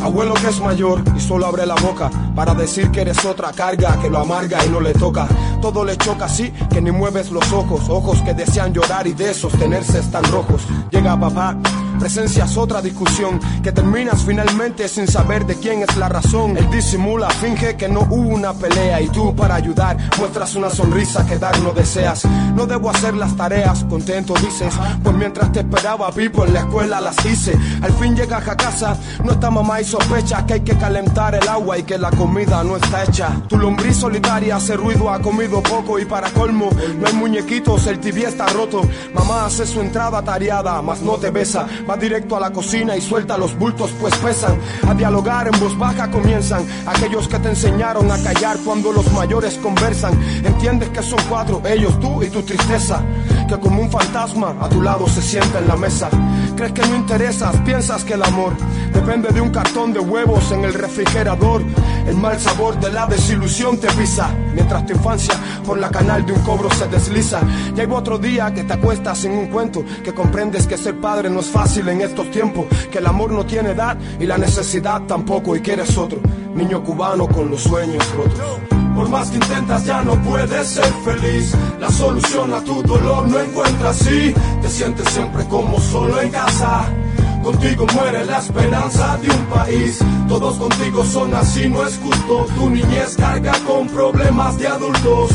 Abuelo 0.01 0.33
que 0.33 0.47
es 0.47 0.59
mayor 0.59 1.03
y 1.15 1.19
solo 1.19 1.45
abre 1.45 1.65
la 1.65 1.75
boca 1.75 2.09
para 2.35 2.55
decir 2.55 2.89
que 2.89 3.01
eres 3.01 3.23
otra 3.23 3.51
carga 3.51 3.99
que 4.01 4.09
lo 4.09 4.19
amarga 4.19 4.65
y 4.65 4.69
no 4.69 4.79
le 4.79 4.93
toca. 4.93 5.27
Todo 5.61 5.85
le 5.85 5.95
choca 5.95 6.25
así 6.25 6.51
que 6.71 6.81
ni 6.81 6.91
mueves 6.91 7.31
los 7.31 7.51
ojos, 7.53 7.87
ojos 7.87 8.21
que 8.23 8.33
desean 8.33 8.73
llorar 8.73 9.05
y 9.05 9.13
de 9.13 9.33
sostenerse 9.33 9.99
están 9.99 10.23
rojos. 10.25 10.63
Llega 10.89 11.19
papá, 11.19 11.55
presencias 11.99 12.57
otra 12.57 12.81
discusión 12.81 13.39
que 13.63 13.71
terminas 13.71 14.23
finalmente 14.23 14.87
sin 14.87 15.07
saber 15.07 15.45
de 15.45 15.55
quién 15.55 15.81
es 15.81 15.97
la 15.97 16.09
razón. 16.09 16.57
Él 16.57 16.69
disimula, 16.69 17.29
finge 17.29 17.75
que 17.75 17.87
no 17.87 18.01
hubo 18.01 18.29
una 18.29 18.53
pelea 18.53 19.01
y 19.01 19.09
tú 19.09 19.35
para 19.35 19.55
ayudar 19.55 19.97
muestras 20.17 20.55
una 20.55 20.69
sonrisa 20.69 21.25
que 21.25 21.37
dar 21.37 21.57
no 21.59 21.71
deseas. 21.71 22.25
No 22.55 22.65
debo 22.65 22.89
hacer 22.89 23.15
las 23.15 23.35
tareas, 23.35 23.83
contento 23.89 24.33
dices, 24.35 24.73
pues 25.03 25.15
mientras 25.15 25.51
te 25.51 25.59
esperaba 25.59 26.11
Pipo 26.11 26.45
en 26.45 26.53
la 26.53 26.61
escuela 26.61 26.99
las 26.99 27.25
hice. 27.25 27.57
Al 27.81 27.93
fin 27.93 28.15
llegas 28.15 28.47
a 28.47 28.57
casa, 28.57 28.97
no 29.23 29.33
está 29.33 29.49
mamá 29.49 29.81
y 29.81 29.85
sospecha 29.85 30.45
que 30.45 30.53
hay 30.53 30.61
que 30.61 30.75
calentar 30.75 31.35
el 31.35 31.47
agua 31.47 31.77
y 31.77 31.83
que 31.83 31.97
la 31.97 32.11
comida 32.11 32.63
no 32.63 32.75
está 32.75 33.03
hecha. 33.03 33.41
Tu 33.47 33.57
lombriz 33.57 33.97
solitaria 33.97 34.57
hace 34.57 34.75
ruido, 34.75 35.09
ha 35.09 35.19
comido 35.19 35.61
poco 35.63 35.99
y 35.99 36.05
para 36.05 36.29
colmo 36.31 36.69
no 36.99 37.07
hay 37.07 37.13
muñequitos, 37.13 37.87
el 37.87 37.99
tibia 37.99 38.29
está 38.29 38.47
roto. 38.47 38.81
Mamá 39.13 39.45
hace 39.45 39.65
su 39.65 39.79
entrada 39.81 40.21
tareada, 40.21 40.81
mas 40.81 41.01
no 41.01 41.13
te 41.13 41.29
besa. 41.29 41.65
Va 41.89 41.97
directo 41.97 42.35
a 42.35 42.39
la 42.39 42.51
cocina 42.51 42.95
y 42.95 43.01
suelta 43.01 43.37
los 43.37 43.57
bultos 43.57 43.91
pues 43.99 44.15
pesan. 44.17 44.57
A 44.87 44.93
dialogar 44.93 45.47
en 45.47 45.59
voz 45.59 45.77
baja 45.77 46.09
comienzan 46.09 46.65
aquellos 46.85 47.27
que 47.27 47.39
te 47.39 47.49
enseñaron 47.49 48.11
a 48.11 48.21
callar 48.21 48.57
cuando 48.63 48.91
los 48.91 49.11
mayores 49.13 49.55
conversan. 49.57 50.13
Entiendes 50.43 50.89
que 50.89 51.01
son 51.01 51.19
cuatro, 51.29 51.61
ellos, 51.65 51.99
tú 51.99 52.23
y 52.23 52.29
tu 52.29 52.41
tristeza. 52.43 53.03
Que 53.47 53.59
como 53.59 53.81
un 53.81 53.91
fantasma 53.91 54.55
a 54.59 54.69
tu 54.69 54.81
lado 54.81 55.07
se 55.07 55.21
sienta 55.21 55.59
en 55.59 55.67
la 55.67 55.75
mesa. 55.75 56.09
Crees 56.61 56.73
que 56.73 56.87
no 56.87 56.95
interesas, 56.95 57.55
piensas 57.65 58.03
que 58.03 58.13
el 58.13 58.21
amor 58.21 58.53
depende 58.93 59.29
de 59.29 59.41
un 59.41 59.49
cartón 59.49 59.93
de 59.93 59.99
huevos 59.99 60.51
en 60.51 60.63
el 60.63 60.75
refrigerador. 60.75 61.63
El 62.05 62.17
mal 62.17 62.39
sabor 62.39 62.79
de 62.79 62.91
la 62.91 63.07
desilusión 63.07 63.79
te 63.79 63.87
pisa 63.93 64.29
mientras 64.53 64.85
tu 64.85 64.93
infancia 64.93 65.33
por 65.65 65.79
la 65.79 65.89
canal 65.89 66.23
de 66.23 66.33
un 66.33 66.39
cobro 66.41 66.69
se 66.69 66.87
desliza. 66.87 67.41
Llega 67.75 67.95
otro 67.95 68.19
día 68.19 68.53
que 68.53 68.63
te 68.63 68.73
acuestas 68.73 69.25
en 69.25 69.31
un 69.31 69.47
cuento 69.47 69.83
que 70.03 70.13
comprendes 70.13 70.67
que 70.67 70.77
ser 70.77 70.99
padre 70.99 71.31
no 71.31 71.39
es 71.39 71.47
fácil 71.47 71.89
en 71.89 72.01
estos 72.01 72.29
tiempos, 72.29 72.67
que 72.91 72.99
el 72.99 73.07
amor 73.07 73.31
no 73.31 73.43
tiene 73.43 73.71
edad 73.71 73.97
y 74.19 74.27
la 74.27 74.37
necesidad 74.37 75.01
tampoco 75.07 75.55
y 75.55 75.61
que 75.61 75.73
eres 75.73 75.97
otro 75.97 76.19
niño 76.53 76.83
cubano 76.83 77.27
con 77.27 77.49
los 77.49 77.63
sueños 77.63 78.07
rotos. 78.15 78.80
Por 78.95 79.09
más 79.09 79.29
que 79.29 79.37
intentas 79.37 79.85
ya 79.85 80.01
no 80.03 80.15
puedes 80.21 80.67
ser 80.67 80.91
feliz. 81.05 81.53
La 81.79 81.89
solución 81.89 82.53
a 82.53 82.61
tu 82.63 82.81
dolor 82.83 83.27
no 83.27 83.39
encuentras. 83.39 84.01
Y 84.07 84.33
Te 84.61 84.69
sientes 84.69 85.09
siempre 85.09 85.45
como 85.45 85.79
solo 85.79 86.21
en 86.21 86.29
casa. 86.29 86.85
Contigo 87.43 87.87
muere 87.95 88.25
la 88.25 88.37
esperanza 88.37 89.17
de 89.17 89.29
un 89.29 89.45
país. 89.45 89.99
Todos 90.27 90.57
contigo 90.57 91.03
son 91.03 91.33
así, 91.33 91.67
no 91.69 91.85
es 91.85 91.97
justo. 91.97 92.45
Tu 92.55 92.69
niñez 92.69 93.15
carga 93.17 93.53
con 93.65 93.87
problemas 93.87 94.57
de 94.57 94.67
adultos. 94.67 95.31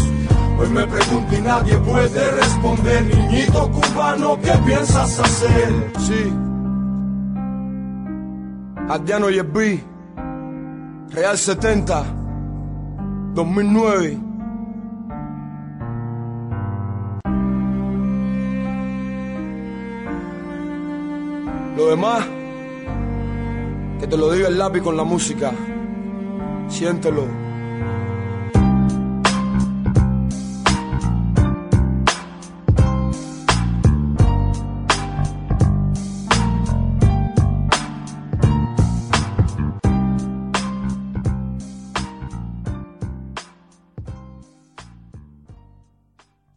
Hoy 0.59 0.69
me 0.69 0.87
pregunto 0.87 1.37
y 1.37 1.41
nadie 1.41 1.77
puede 1.79 2.31
responder. 2.31 3.05
Niñito 3.05 3.71
cubano, 3.71 4.39
¿qué 4.41 4.53
piensas 4.65 5.19
hacer? 5.19 5.93
Sí. 5.99 6.33
Adriano 8.89 9.31
y 9.31 9.39
el 9.39 9.47
B 9.47 9.83
Real 11.11 11.37
70 11.37 12.26
2009 13.37 14.19
Lo 21.77 21.91
demás, 21.91 22.27
que 24.01 24.07
te 24.07 24.17
lo 24.17 24.33
diga 24.33 24.49
el 24.49 24.57
lápiz 24.57 24.81
con 24.81 24.97
la 24.97 25.05
música. 25.05 25.53
Siéntelo. 26.69 27.46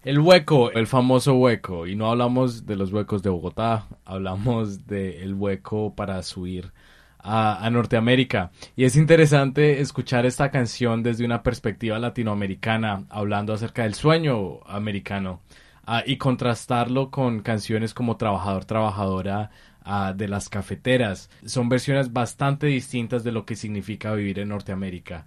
El 0.09 0.17
hueco, 0.17 0.71
el 0.71 0.87
famoso 0.87 1.35
hueco, 1.35 1.85
y 1.85 1.95
no 1.95 2.09
hablamos 2.09 2.65
de 2.65 2.75
los 2.75 2.91
huecos 2.91 3.21
de 3.21 3.29
Bogotá, 3.29 3.85
hablamos 4.05 4.87
del 4.87 5.35
hueco 5.35 5.93
para 5.93 6.23
subir 6.23 6.71
a, 7.19 7.69
Norteamérica. 7.71 8.49
Y 8.75 8.85
es 8.85 8.95
interesante 8.95 9.81
escuchar 9.81 10.25
esta 10.25 10.49
canción 10.49 11.03
desde 11.03 11.25
una 11.25 11.43
perspectiva 11.43 11.99
latinoamericana, 11.99 13.03
hablando 13.09 13.53
acerca 13.53 13.83
del 13.83 13.93
sueño 13.93 14.61
americano, 14.65 15.41
uh, 15.87 16.01
y 16.03 16.17
contrastarlo 16.17 17.11
con 17.11 17.41
canciones 17.41 17.93
como 17.93 18.17
Trabajador, 18.17 18.65
Trabajadora. 18.65 19.51
Uh, 19.85 20.13
de 20.13 20.27
las 20.27 20.49
cafeteras. 20.49 21.29
Son 21.45 21.69
versiones 21.69 22.11
bastante 22.11 22.67
distintas 22.67 23.23
de 23.23 23.31
lo 23.31 23.45
que 23.45 23.55
significa 23.55 24.13
vivir 24.13 24.37
en 24.39 24.49
Norteamérica. 24.49 25.25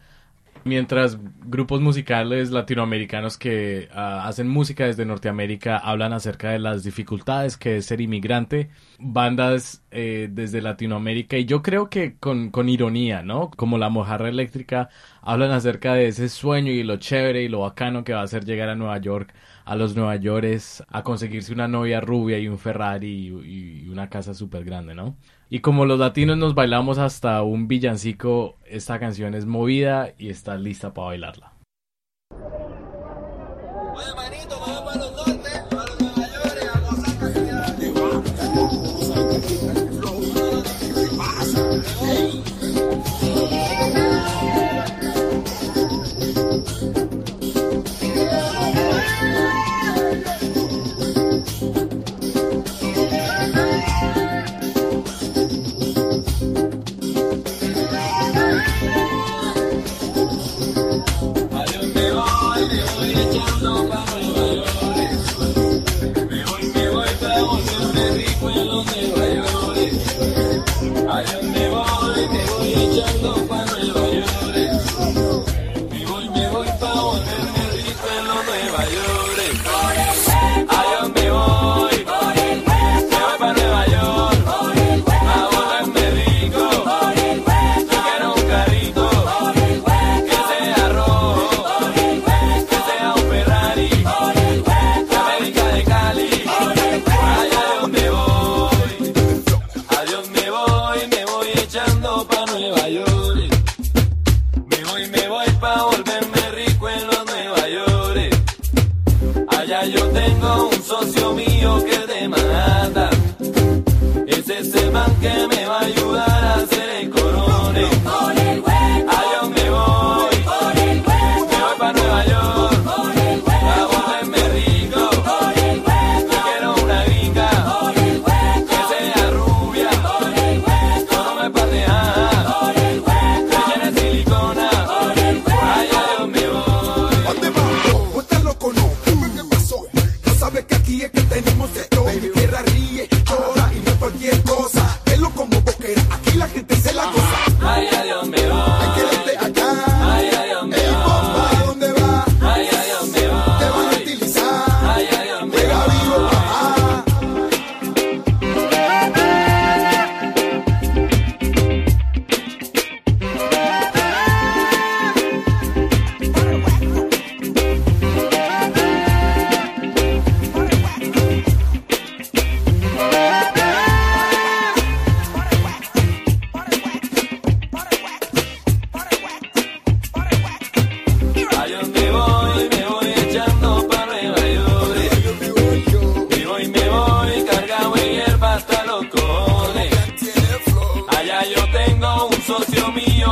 Mientras 0.64 1.18
grupos 1.44 1.80
musicales 1.80 2.52
latinoamericanos 2.52 3.36
que 3.36 3.88
uh, 3.92 3.98
hacen 3.98 4.46
música 4.46 4.86
desde 4.86 5.04
Norteamérica 5.04 5.76
hablan 5.76 6.12
acerca 6.12 6.50
de 6.50 6.60
las 6.60 6.84
dificultades 6.84 7.56
que 7.56 7.78
es 7.78 7.86
ser 7.86 8.00
inmigrante, 8.00 8.70
bandas 9.00 9.82
eh, 9.90 10.28
desde 10.30 10.62
Latinoamérica 10.62 11.36
y 11.36 11.46
yo 11.46 11.62
creo 11.62 11.90
que 11.90 12.16
con, 12.16 12.50
con, 12.50 12.68
ironía, 12.68 13.22
¿no? 13.22 13.50
Como 13.50 13.76
la 13.76 13.88
mojarra 13.88 14.28
eléctrica, 14.28 14.88
hablan 15.20 15.50
acerca 15.50 15.94
de 15.94 16.06
ese 16.06 16.28
sueño 16.28 16.70
y 16.70 16.84
lo 16.84 16.96
chévere 16.96 17.42
y 17.42 17.48
lo 17.48 17.60
bacano 17.60 18.04
que 18.04 18.12
va 18.14 18.22
a 18.22 18.28
ser 18.28 18.44
llegar 18.44 18.68
a 18.68 18.76
Nueva 18.76 18.98
York, 18.98 19.34
a 19.64 19.76
los 19.76 19.94
Nueva 19.96 20.16
Yorkers, 20.16 20.82
a 20.88 21.02
conseguirse 21.02 21.52
una 21.52 21.68
novia 21.68 22.00
rubia 22.00 22.38
y 22.38 22.48
un 22.48 22.58
Ferrari 22.58 23.28
y, 23.28 23.84
y 23.84 23.88
una 23.88 24.08
casa 24.08 24.34
súper 24.34 24.64
grande, 24.64 24.94
¿no? 24.94 25.16
Y 25.48 25.60
como 25.60 25.84
los 25.84 25.98
latinos 25.98 26.38
nos 26.38 26.54
bailamos 26.54 26.98
hasta 26.98 27.42
un 27.42 27.68
villancico, 27.68 28.58
esta 28.64 28.98
canción 28.98 29.34
es 29.34 29.46
movida 29.46 30.14
y 30.18 30.30
está 30.30 30.56
lista 30.56 30.94
para 30.94 31.08
bailarla. 31.08 31.52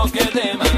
Socio 0.03 0.23
mío 0.35 0.59
que 0.59 0.70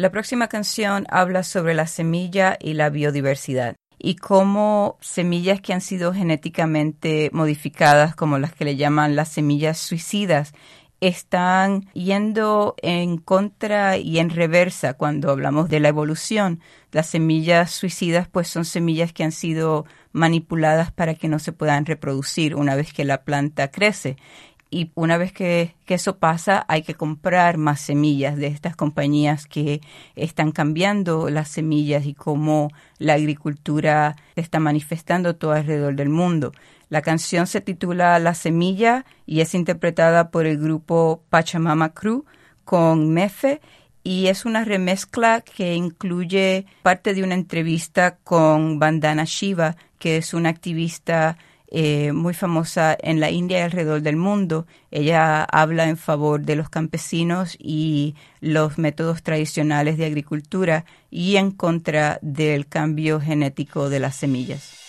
La 0.00 0.10
próxima 0.10 0.48
canción 0.48 1.04
habla 1.10 1.42
sobre 1.42 1.74
la 1.74 1.86
semilla 1.86 2.56
y 2.58 2.72
la 2.72 2.88
biodiversidad 2.88 3.76
y 3.98 4.16
cómo 4.16 4.96
semillas 5.02 5.60
que 5.60 5.74
han 5.74 5.82
sido 5.82 6.14
genéticamente 6.14 7.28
modificadas, 7.34 8.16
como 8.16 8.38
las 8.38 8.54
que 8.54 8.64
le 8.64 8.76
llaman 8.76 9.14
las 9.14 9.28
semillas 9.28 9.76
suicidas, 9.76 10.54
están 11.02 11.86
yendo 11.92 12.76
en 12.80 13.18
contra 13.18 13.98
y 13.98 14.18
en 14.20 14.30
reversa 14.30 14.94
cuando 14.94 15.30
hablamos 15.30 15.68
de 15.68 15.80
la 15.80 15.88
evolución. 15.88 16.60
Las 16.92 17.08
semillas 17.08 17.70
suicidas 17.70 18.26
pues 18.26 18.48
son 18.48 18.64
semillas 18.64 19.12
que 19.12 19.24
han 19.24 19.32
sido 19.32 19.84
manipuladas 20.12 20.92
para 20.92 21.14
que 21.14 21.28
no 21.28 21.38
se 21.38 21.52
puedan 21.52 21.84
reproducir 21.84 22.54
una 22.54 22.74
vez 22.74 22.94
que 22.94 23.04
la 23.04 23.22
planta 23.22 23.70
crece 23.70 24.16
y 24.70 24.92
una 24.94 25.18
vez 25.18 25.32
que, 25.32 25.74
que, 25.84 25.94
eso 25.94 26.18
pasa 26.18 26.64
hay 26.68 26.82
que 26.82 26.94
comprar 26.94 27.56
más 27.56 27.80
semillas 27.80 28.36
de 28.36 28.46
estas 28.46 28.76
compañías 28.76 29.46
que 29.46 29.80
están 30.14 30.52
cambiando 30.52 31.28
las 31.28 31.48
semillas 31.48 32.06
y 32.06 32.14
cómo 32.14 32.70
la 32.98 33.14
agricultura 33.14 34.16
se 34.34 34.40
está 34.40 34.60
manifestando 34.60 35.36
todo 35.36 35.52
alrededor 35.52 35.96
del 35.96 36.08
mundo. 36.08 36.52
La 36.88 37.02
canción 37.02 37.46
se 37.46 37.60
titula 37.60 38.18
La 38.18 38.34
Semilla 38.34 39.04
y 39.24 39.40
es 39.40 39.54
interpretada 39.54 40.30
por 40.30 40.46
el 40.46 40.58
grupo 40.58 41.22
Pachamama 41.30 41.92
Crew 41.92 42.24
con 42.64 43.10
Mefe 43.10 43.60
y 44.02 44.26
es 44.26 44.44
una 44.44 44.64
remezcla 44.64 45.42
que 45.42 45.74
incluye 45.74 46.66
parte 46.82 47.14
de 47.14 47.22
una 47.22 47.34
entrevista 47.34 48.16
con 48.16 48.78
Vandana 48.78 49.24
Shiva, 49.24 49.76
que 49.98 50.16
es 50.16 50.34
una 50.34 50.48
activista 50.48 51.36
eh, 51.70 52.12
muy 52.12 52.34
famosa 52.34 52.96
en 53.00 53.20
la 53.20 53.30
India 53.30 53.60
y 53.60 53.62
alrededor 53.62 54.02
del 54.02 54.16
mundo. 54.16 54.66
Ella 54.90 55.44
habla 55.44 55.88
en 55.88 55.96
favor 55.96 56.42
de 56.42 56.56
los 56.56 56.68
campesinos 56.68 57.56
y 57.58 58.16
los 58.40 58.76
métodos 58.76 59.22
tradicionales 59.22 59.96
de 59.96 60.06
agricultura 60.06 60.84
y 61.10 61.36
en 61.36 61.52
contra 61.52 62.18
del 62.22 62.66
cambio 62.66 63.20
genético 63.20 63.88
de 63.88 64.00
las 64.00 64.16
semillas. 64.16 64.79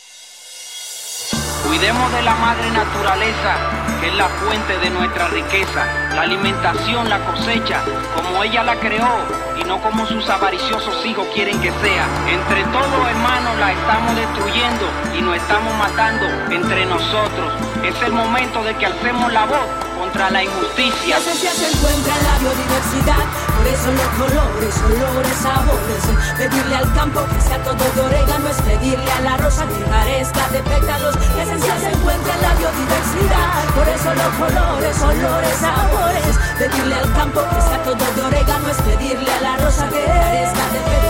Cuidemos 1.65 2.11
de 2.11 2.21
la 2.23 2.35
madre 2.35 2.69
naturaleza, 2.71 3.55
que 3.99 4.07
es 4.07 4.15
la 4.15 4.27
fuente 4.27 4.77
de 4.79 4.89
nuestra 4.89 5.27
riqueza, 5.29 5.85
la 6.15 6.21
alimentación, 6.21 7.09
la 7.09 7.19
cosecha, 7.25 7.81
como 8.15 8.43
ella 8.43 8.63
la 8.63 8.75
creó 8.75 9.25
y 9.59 9.63
no 9.63 9.81
como 9.81 10.05
sus 10.05 10.27
avariciosos 10.29 11.05
hijos 11.05 11.27
quieren 11.33 11.59
que 11.61 11.71
sea. 11.71 12.07
Entre 12.27 12.63
todos, 12.65 13.09
hermanos, 13.09 13.57
la 13.59 13.71
estamos 13.71 14.15
destruyendo 14.15 14.89
y 15.17 15.21
nos 15.21 15.35
estamos 15.37 15.73
matando 15.75 16.25
entre 16.51 16.85
nosotros. 16.85 17.70
Es 17.83 17.99
el 18.03 18.13
momento 18.13 18.63
de 18.63 18.75
que 18.77 18.85
alcemos 18.85 19.33
la 19.33 19.45
voz 19.45 19.65
contra 19.97 20.29
la 20.29 20.43
injusticia. 20.43 21.17
La 21.17 21.17
esencia 21.17 21.51
se 21.51 21.65
encuentra 21.65 22.13
en 22.15 22.23
la 22.23 22.37
biodiversidad, 22.37 23.25
por 23.57 23.67
eso 23.67 23.91
los 23.91 24.09
colores, 24.21 24.75
olores, 24.85 25.37
sabores. 25.41 26.03
Pedirle 26.37 26.75
al 26.75 26.93
campo 26.93 27.25
que 27.25 27.41
sea 27.41 27.57
todo 27.63 27.83
de 27.95 28.01
orégano 28.01 28.49
es 28.49 28.61
pedirle 28.61 29.11
a 29.11 29.21
la 29.21 29.37
rosa 29.37 29.65
que 29.65 29.83
carezca 29.89 30.47
de 30.49 30.61
pétalos. 30.61 31.15
La 31.35 31.43
esencia 31.43 31.79
se 31.79 31.89
encuentra 31.89 32.33
en 32.35 32.41
la 32.41 32.53
biodiversidad, 32.53 33.65
por 33.73 33.87
eso 33.89 34.13
los 34.13 34.33
colores, 34.37 35.01
olores, 35.01 35.57
sabores. 35.57 36.35
Pedirle 36.59 36.95
al 36.95 37.13
campo 37.13 37.41
que 37.49 37.61
sea 37.61 37.83
todo 37.83 37.95
de 38.15 38.21
orégano 38.21 38.69
es 38.69 38.81
pedirle 38.81 39.31
a 39.31 39.41
la 39.41 39.57
rosa 39.57 39.89
que 39.89 40.05
carezca 40.05 40.65
de 40.69 40.79
pétalos. 40.85 41.00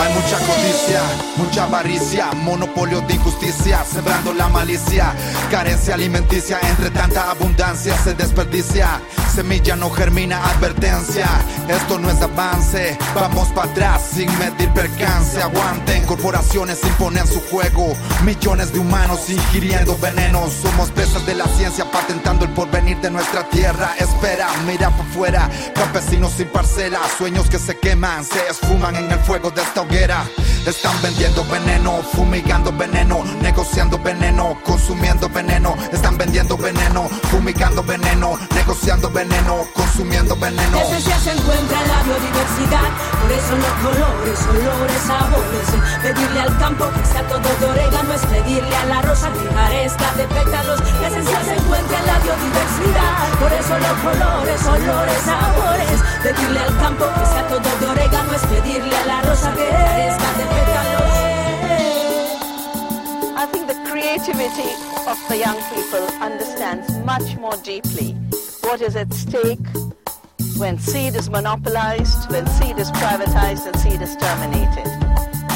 Hay 0.00 0.12
mucha 0.12 0.38
codicia, 0.38 1.02
mucha 1.36 1.64
avaricia, 1.64 2.32
monopolio 2.32 3.00
de 3.02 3.14
injusticia, 3.14 3.84
sembrando 3.84 4.32
la 4.34 4.48
malicia, 4.48 5.12
carencia 5.50 5.94
alimenticia, 5.94 6.58
entre 6.62 6.90
tanta 6.90 7.30
abundancia 7.30 7.96
se 7.98 8.14
desperdicia, 8.14 9.00
semilla 9.34 9.76
no 9.76 9.90
germina, 9.90 10.44
advertencia, 10.50 11.26
esto 11.68 11.98
no 11.98 12.10
es 12.10 12.20
avance, 12.20 12.98
vamos 13.14 13.48
para 13.48 13.70
atrás 13.70 14.02
sin 14.14 14.30
medir 14.38 14.68
percance, 14.70 15.40
aguanten, 15.40 16.04
corporaciones 16.04 16.82
imponen 16.84 17.26
su 17.26 17.40
juego, 17.40 17.96
millones 18.24 18.72
de 18.72 18.80
humanos 18.80 19.30
ingiriendo 19.30 19.96
venenos, 19.98 20.52
somos 20.52 20.90
pesas 20.90 21.24
de 21.24 21.34
la 21.34 21.46
ciencia 21.56 21.90
patentando 21.90 22.44
el 22.44 22.52
porvenir 22.52 22.98
de 23.00 23.10
nuestra 23.10 23.48
tierra, 23.48 23.94
espera, 23.98 24.48
mira 24.66 24.90
por 24.90 25.06
fuera, 25.06 25.48
campesinos 25.74 26.32
sin 26.32 26.48
parcela, 26.48 27.00
sueños 27.16 27.48
que 27.48 27.58
se 27.58 27.78
queman, 27.78 28.24
se 28.24 28.48
esfuman 28.48 28.96
en 28.96 29.10
el 29.10 29.18
fuego 29.20 29.50
de 29.50 29.62
esta 29.62 29.80
hoguera. 29.82 29.93
Están 30.66 31.00
vendiendo 31.02 31.44
veneno, 31.44 32.02
fumigando 32.14 32.72
veneno, 32.72 33.22
negociando 33.40 33.96
veneno, 33.98 34.58
consumiendo 34.64 35.28
veneno. 35.28 35.76
Están 35.92 36.18
vendiendo 36.18 36.56
veneno, 36.56 37.08
fumigando 37.30 37.82
veneno, 37.84 38.36
negociando 38.54 39.08
veneno, 39.10 39.66
consumiendo 39.72 40.34
veneno. 40.36 40.78
Esencia 40.80 41.18
se 41.20 41.32
encuentra 41.32 41.80
en 41.80 41.88
la 41.88 42.02
biodiversidad, 42.02 42.90
por 43.22 43.30
eso 43.30 43.56
los 43.56 43.74
colores, 43.84 44.38
olores, 44.48 45.02
sabores. 45.06 45.68
Pedirle 46.02 46.40
al 46.40 46.58
campo 46.58 46.90
que 46.90 47.06
sea 47.06 47.28
todo 47.28 47.48
de 47.60 47.66
orégano 47.66 48.14
es 48.14 48.26
pedirle 48.26 48.76
a 48.76 48.84
la 48.86 49.02
rosa 49.02 49.30
que 49.32 49.54
carezca 49.54 50.12
de 50.16 50.24
pétalos. 50.24 50.80
La 51.02 51.08
esencia 51.08 51.44
se 51.44 51.54
encuentra 51.54 51.98
en 52.00 52.06
la 52.06 52.18
biodiversidad, 52.18 53.28
por 53.38 53.52
eso 53.52 53.78
los 53.78 53.96
colores, 54.00 54.60
olores, 54.66 55.20
sabores. 55.22 56.02
Pedirle 56.22 56.58
al 56.58 56.78
campo 56.78 57.04
que 57.14 57.26
sea 57.26 57.46
todo 57.48 57.63
orégano 57.84 58.32
es 58.32 58.42
pedirle 58.46 58.96
a 58.96 59.06
la 59.06 59.22
rosa 59.22 59.52
que 59.54 59.68
carezca 59.68 60.32
de. 60.38 60.44
I 63.36 63.46
think 63.46 63.66
the 63.66 63.74
creativity 63.90 64.70
of 65.06 65.18
the 65.28 65.36
young 65.36 65.58
people 65.74 66.06
understands 66.22 66.88
much 67.04 67.36
more 67.36 67.56
deeply 67.62 68.16
what 68.62 68.80
is 68.80 68.96
at 68.96 69.12
stake 69.12 69.66
when 70.56 70.78
seed 70.78 71.14
is 71.16 71.28
monopolized, 71.28 72.30
when 72.30 72.46
seed 72.46 72.78
is 72.78 72.90
privatized, 72.92 73.66
and 73.66 73.76
seed 73.80 74.00
is 74.00 74.16
terminated. 74.16 74.86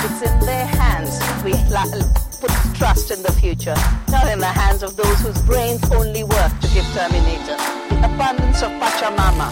It's 0.04 0.22
in 0.22 0.40
their 0.40 0.66
hands 0.66 1.18
we 1.44 1.52
put 2.40 2.50
trust 2.74 3.10
in 3.10 3.22
the 3.22 3.32
future, 3.32 3.74
not 4.08 4.28
in 4.28 4.38
the 4.38 4.46
hands 4.46 4.82
of 4.82 4.96
those 4.96 5.20
whose 5.20 5.40
brains 5.42 5.82
only 5.90 6.24
work 6.24 6.52
to 6.60 6.68
give 6.74 6.84
terminator. 6.94 7.56
The 7.88 8.14
abundance 8.14 8.62
of 8.62 8.70
Pachamama, 8.80 9.50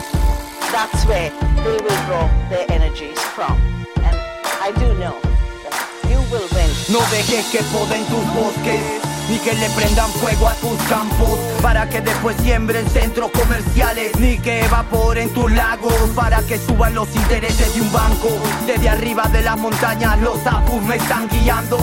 that's 0.72 1.04
where 1.04 1.30
they 1.64 1.76
will 1.82 2.00
draw 2.06 2.26
their 2.48 2.66
energies 2.70 3.18
from. 3.34 3.52
And 3.98 4.16
I 4.60 4.72
do 4.76 4.88
know 4.98 5.18
that 5.64 5.76
you 6.10 6.18
will 6.30 6.48
win. 6.54 6.70
No 6.90 7.00
dejes 7.10 7.46
que 7.50 7.62
poden 7.72 8.04
tus 8.06 8.24
bosques 8.34 9.06
ni 9.28 9.38
que 9.38 9.54
le 9.54 9.68
prendan 9.70 10.10
fuego 10.12 10.48
a 10.48 10.54
tus 10.54 10.80
campos 10.88 11.38
para 11.60 11.88
que 11.88 12.00
después 12.00 12.36
siembren 12.42 12.88
centros 12.90 13.30
comerciales 13.32 14.16
ni 14.20 14.38
que 14.38 14.60
evaporen 14.60 15.28
tus 15.30 15.50
lagos 15.50 15.92
para 16.14 16.42
que 16.42 16.58
suban 16.58 16.94
los 16.94 17.08
intereses 17.16 17.74
de 17.74 17.80
un 17.80 17.92
banco 17.92 18.28
desde 18.66 18.88
arriba 18.88 19.24
de 19.32 19.42
las 19.42 19.58
montañas 19.58 20.20
los 20.20 20.46
apus 20.46 20.80
me 20.82 20.96
están 20.96 21.28
guiando 21.28 21.76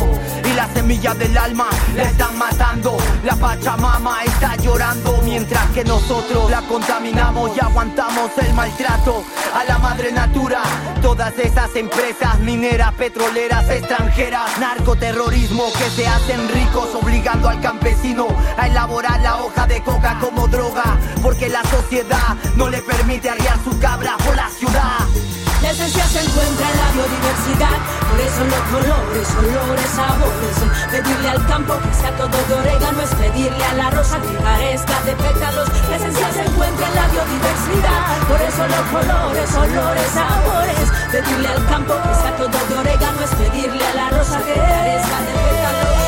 la 0.56 0.68
semilla 0.74 1.14
del 1.14 1.38
alma 1.38 1.68
la 1.96 2.04
están 2.04 2.38
matando 2.38 2.98
la 3.24 3.36
pachamama 3.36 4.24
está 4.24 4.56
llorando 4.58 5.22
mientras 5.24 5.66
que 5.72 5.84
nosotros 5.84 6.50
la 6.50 6.62
contaminamos 6.62 7.52
y 7.56 7.60
aguantamos 7.60 8.32
el 8.38 8.54
maltrato 8.54 9.24
a 9.54 9.64
la 9.66 9.78
madre 9.78 10.12
natura 10.12 10.62
todas 11.02 11.38
esas 11.40 11.76
empresas 11.76 12.40
mineras 12.40 12.94
petroleras 12.94 13.70
extranjeras 13.70 14.58
narcoterrorismo 14.60 15.72
que 15.74 15.90
se 15.90 16.08
hacen 16.08 16.48
ricos 16.50 16.94
obligando 16.96 17.50
al 17.50 17.60
campesino 17.62 18.28
a 18.58 18.68
elaborar 18.68 19.22
la 19.22 19.38
hoja 19.38 19.68
de 19.68 19.82
coca 19.82 20.18
como 20.20 20.48
droga, 20.48 20.98
porque 21.22 21.50
la 21.50 21.64
sociedad 21.64 22.36
no 22.56 22.70
le 22.70 22.82
permite 22.82 23.30
arriar 23.30 23.58
su 23.64 23.78
cabra 23.80 24.16
por 24.18 24.36
la 24.36 24.50
ciudad. 24.50 25.33
La 25.64 25.72
esencia 25.72 26.04
se 26.04 26.20
encuentra 26.20 26.70
en 26.70 26.78
la 26.78 26.92
biodiversidad, 26.92 27.80
por 28.12 28.20
eso 28.20 28.44
los 28.44 28.64
colores, 28.68 29.28
olores, 29.40 29.90
sabores. 29.96 30.58
Pedirle 30.92 31.30
al 31.30 31.48
campo 31.48 31.80
que 31.80 31.94
sea 31.94 32.12
todo 32.18 32.38
de 32.50 32.54
orégano 32.54 33.02
es 33.02 33.16
pedirle 33.16 33.64
a 33.64 33.74
la 33.76 33.90
rosa 33.92 34.20
que 34.20 34.36
carezca 34.44 35.00
de 35.08 35.16
pétalos. 35.16 35.70
La 35.90 35.96
esencia 35.96 36.34
se 36.34 36.42
encuentra 36.42 36.86
en 36.86 36.96
la 36.96 37.08
biodiversidad, 37.08 38.02
por 38.28 38.42
eso 38.44 38.68
los 38.68 38.86
colores, 38.92 39.56
olores, 39.56 40.10
sabores. 40.12 40.88
Pedirle 41.10 41.48
al 41.48 41.66
campo 41.68 41.94
que 41.96 42.14
sea 42.14 42.36
todo 42.36 42.60
de 42.68 42.76
orégano 42.76 43.22
es 43.24 43.32
pedirle 43.32 43.86
a 43.88 43.94
la 43.94 44.10
rosa 44.10 44.38
que 44.44 44.54
carezca 44.60 45.18
de 45.24 45.32
pétalos. 45.32 46.04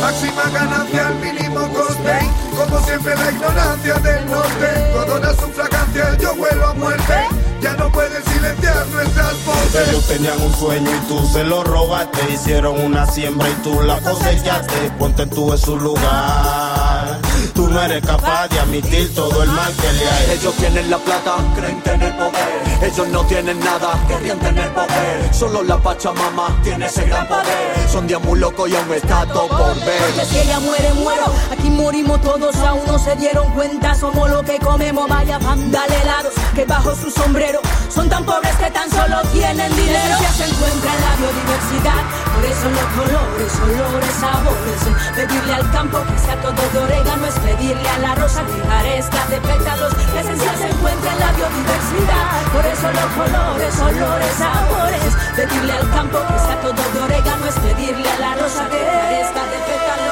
Máxima 0.00 0.42
ganancia 0.52 1.06
al 1.06 1.14
mínimo 1.14 1.72
coste 1.72 2.18
Como 2.54 2.78
siempre 2.80 3.16
la 3.16 3.30
ignorancia 3.30 3.94
del 3.94 4.26
norte 4.30 4.90
Todo 4.92 5.18
da 5.18 5.32
su 5.32 5.48
fragancia, 5.48 6.18
yo 6.18 6.34
huelo 6.34 6.68
a 6.68 6.74
muerte 6.74 7.28
Ya 7.66 7.72
no 7.72 7.90
pueden 7.90 8.24
silenciar 8.24 8.86
nuestras 8.86 9.44
voces. 9.44 9.88
Ellos 9.88 10.06
tenían 10.06 10.40
un 10.40 10.54
sueño 10.54 10.88
y 10.88 11.08
tú 11.08 11.26
se 11.26 11.42
lo 11.42 11.64
robaste. 11.64 12.20
Hicieron 12.32 12.78
una 12.78 13.04
siembra 13.06 13.48
y 13.48 13.54
tú 13.64 13.82
la 13.82 14.00
cosechaste. 14.02 14.92
Ponte 15.00 15.26
tú 15.26 15.50
en 15.50 15.58
su 15.58 15.76
lugar. 15.76 17.18
Tú 17.54 17.66
no 17.66 17.82
eres 17.82 18.06
capaz 18.06 18.46
de 18.50 18.60
admitir 18.60 19.12
todo 19.16 19.42
el 19.42 19.50
mal 19.50 19.72
que 19.74 19.92
le 19.94 20.08
hay 20.08 20.38
Ellos 20.38 20.54
tienen 20.54 20.90
la 20.90 20.98
plata, 20.98 21.38
creen 21.56 21.82
tener 21.82 22.16
poder. 22.16 22.65
Ellos 22.82 23.08
no 23.08 23.24
tienen 23.26 23.58
nada, 23.60 23.98
querían 24.06 24.38
tener 24.38 24.72
poder. 24.74 25.32
Solo 25.32 25.62
la 25.62 25.78
Pachamama 25.78 26.60
tiene 26.62 26.86
ese 26.86 27.04
gran 27.06 27.26
poder. 27.26 27.88
Son 27.90 28.06
días 28.06 28.22
muy 28.22 28.38
locos 28.38 28.68
y 28.68 28.76
aún 28.76 28.92
está 28.92 29.26
todo 29.26 29.48
por 29.48 29.74
ver. 29.84 30.00
Porque 30.00 30.26
si 30.26 30.38
ella 30.38 30.60
muere, 30.60 30.92
muero. 30.94 31.24
Aquí 31.50 31.70
morimos 31.70 32.20
todos, 32.20 32.54
aún 32.56 32.82
no 32.86 32.98
se 32.98 33.16
dieron 33.16 33.50
cuenta. 33.54 33.94
Somos 33.94 34.30
lo 34.30 34.42
que 34.42 34.58
comemos, 34.58 35.08
vaya 35.08 35.38
dale 35.38 36.00
helados 36.02 36.32
que 36.54 36.64
bajo 36.64 36.94
su 36.94 37.10
sombrero 37.10 37.60
son 37.88 38.08
tan 38.08 38.24
pobres 38.24 38.54
que 38.56 38.70
tan 38.70 38.90
solo 38.90 39.20
tienen 39.32 39.74
dinero. 39.76 40.16
Ya 40.20 40.32
se 40.32 40.44
encuentra 40.44 40.94
en 40.94 41.00
la 41.00 41.16
biodiversidad, 41.16 42.02
por 42.36 42.44
eso 42.44 42.68
los 42.68 42.88
colores, 42.92 43.52
olores, 43.64 44.14
sabores. 44.20 44.80
Pedirle 45.14 45.54
al 45.54 45.70
campo 45.70 46.04
que 46.04 46.18
sea 46.18 46.36
todo 46.42 46.62
de 46.72 46.78
orégano 46.78 47.26
es 47.26 47.38
pedirle 47.38 47.88
a 47.88 47.98
la 47.98 48.14
rosa 48.14 48.44
que 48.44 48.60
carezca 48.68 49.26
de 49.30 49.40
pétalos. 49.40 49.92
La 50.14 50.20
esencia 50.20 50.52
se 50.56 50.68
encuentra 50.68 51.12
en 51.12 51.20
la 51.20 51.32
biodiversidad, 51.32 52.42
por 52.52 52.66
eso 52.66 52.86
los 52.92 53.10
colores, 53.16 53.80
olores, 53.80 54.32
sabores. 54.36 55.12
Pedirle 55.34 55.72
al 55.72 55.90
campo 55.90 56.18
que 56.28 56.38
sea 56.38 56.60
todo 56.60 56.82
de 56.92 57.00
orégano 57.00 57.46
es 57.46 57.58
pedirle 57.58 58.08
a 58.08 58.18
la 58.18 58.34
rosa 58.34 58.68
que 58.68 58.84
carezca 58.84 59.42
de 59.52 59.58
pétalos. 59.66 60.05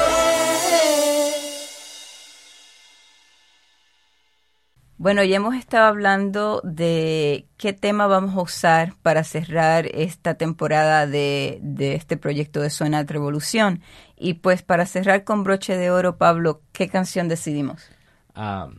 Bueno, 5.05 5.23
ya 5.23 5.35
hemos 5.35 5.53
estado 5.53 5.85
hablando 5.85 6.61
de 6.63 7.45
qué 7.57 7.73
tema 7.73 8.07
vamos 8.07 8.35
a 8.35 8.41
usar 8.41 8.93
para 9.03 9.23
cerrar 9.23 9.85
esta 9.93 10.33
temporada 10.33 11.05
de, 11.05 11.59
de 11.61 11.93
este 11.93 12.17
proyecto 12.17 12.59
de 12.59 12.71
Suena 12.71 13.03
Revolución. 13.03 13.81
Y 14.17 14.33
pues 14.33 14.63
para 14.63 14.87
cerrar 14.87 15.23
con 15.23 15.43
broche 15.43 15.77
de 15.77 15.91
oro, 15.91 16.17
Pablo, 16.17 16.63
¿qué 16.71 16.89
canción 16.89 17.27
decidimos? 17.27 17.87
Ah, 18.33 18.69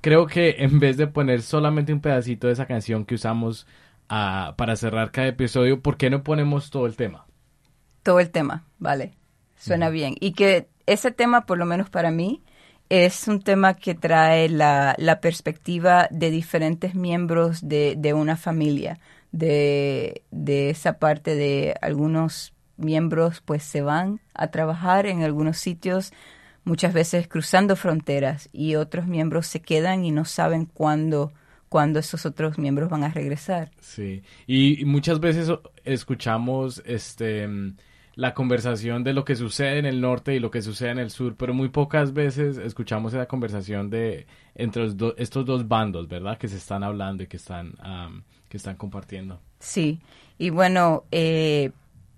creo 0.00 0.26
que 0.26 0.56
en 0.58 0.80
vez 0.80 0.96
de 0.96 1.06
poner 1.06 1.40
solamente 1.40 1.92
un 1.92 2.00
pedacito 2.00 2.48
de 2.48 2.54
esa 2.54 2.66
canción 2.66 3.04
que 3.04 3.14
usamos 3.14 3.68
ah, 4.08 4.54
para 4.58 4.74
cerrar 4.74 5.12
cada 5.12 5.28
episodio, 5.28 5.82
¿por 5.82 5.98
qué 5.98 6.10
no 6.10 6.24
ponemos 6.24 6.70
todo 6.70 6.86
el 6.86 6.96
tema? 6.96 7.26
Todo 8.02 8.18
el 8.18 8.30
tema, 8.30 8.64
vale. 8.80 9.14
Suena 9.54 9.88
bien. 9.90 10.16
Y 10.18 10.32
que 10.32 10.68
ese 10.86 11.12
tema, 11.12 11.46
por 11.46 11.58
lo 11.58 11.64
menos 11.64 11.90
para 11.90 12.10
mí, 12.10 12.42
es 12.88 13.28
un 13.28 13.40
tema 13.40 13.74
que 13.74 13.94
trae 13.94 14.48
la, 14.48 14.94
la 14.98 15.20
perspectiva 15.20 16.08
de 16.10 16.30
diferentes 16.30 16.94
miembros 16.94 17.68
de, 17.68 17.94
de 17.96 18.14
una 18.14 18.36
familia, 18.36 18.98
de, 19.32 20.22
de 20.30 20.70
esa 20.70 20.98
parte 20.98 21.34
de 21.34 21.74
algunos 21.80 22.54
miembros 22.76 23.42
pues 23.44 23.62
se 23.62 23.82
van 23.82 24.20
a 24.34 24.48
trabajar 24.48 25.06
en 25.06 25.22
algunos 25.22 25.58
sitios, 25.58 26.12
muchas 26.64 26.92
veces 26.92 27.26
cruzando 27.26 27.74
fronteras 27.76 28.48
y 28.52 28.76
otros 28.76 29.06
miembros 29.06 29.46
se 29.46 29.60
quedan 29.60 30.04
y 30.04 30.10
no 30.10 30.24
saben 30.24 30.66
cuándo 30.66 31.32
cuándo 31.68 31.98
esos 31.98 32.24
otros 32.24 32.58
miembros 32.58 32.88
van 32.88 33.02
a 33.02 33.08
regresar. 33.08 33.72
Sí, 33.80 34.22
y, 34.46 34.80
y 34.80 34.84
muchas 34.84 35.18
veces 35.18 35.50
escuchamos 35.84 36.80
este 36.86 37.48
la 38.16 38.34
conversación 38.34 39.04
de 39.04 39.12
lo 39.12 39.24
que 39.24 39.36
sucede 39.36 39.78
en 39.78 39.86
el 39.86 40.00
norte 40.00 40.34
y 40.34 40.40
lo 40.40 40.50
que 40.50 40.62
sucede 40.62 40.90
en 40.90 40.98
el 40.98 41.10
sur, 41.10 41.36
pero 41.36 41.54
muy 41.54 41.68
pocas 41.68 42.12
veces 42.12 42.56
escuchamos 42.58 43.14
esa 43.14 43.26
conversación 43.26 43.90
de 43.90 44.26
entre 44.54 44.90
do- 44.94 45.14
estos 45.18 45.44
dos 45.46 45.68
bandos, 45.68 46.08
¿verdad? 46.08 46.36
Que 46.38 46.48
se 46.48 46.56
están 46.56 46.82
hablando 46.82 47.22
y 47.22 47.26
que 47.28 47.36
están 47.36 47.74
que 48.48 48.56
están 48.56 48.76
compartiendo. 48.76 49.40
Sí, 49.60 50.00
y 50.38 50.50
bueno, 50.50 51.04
eh, 51.12 51.70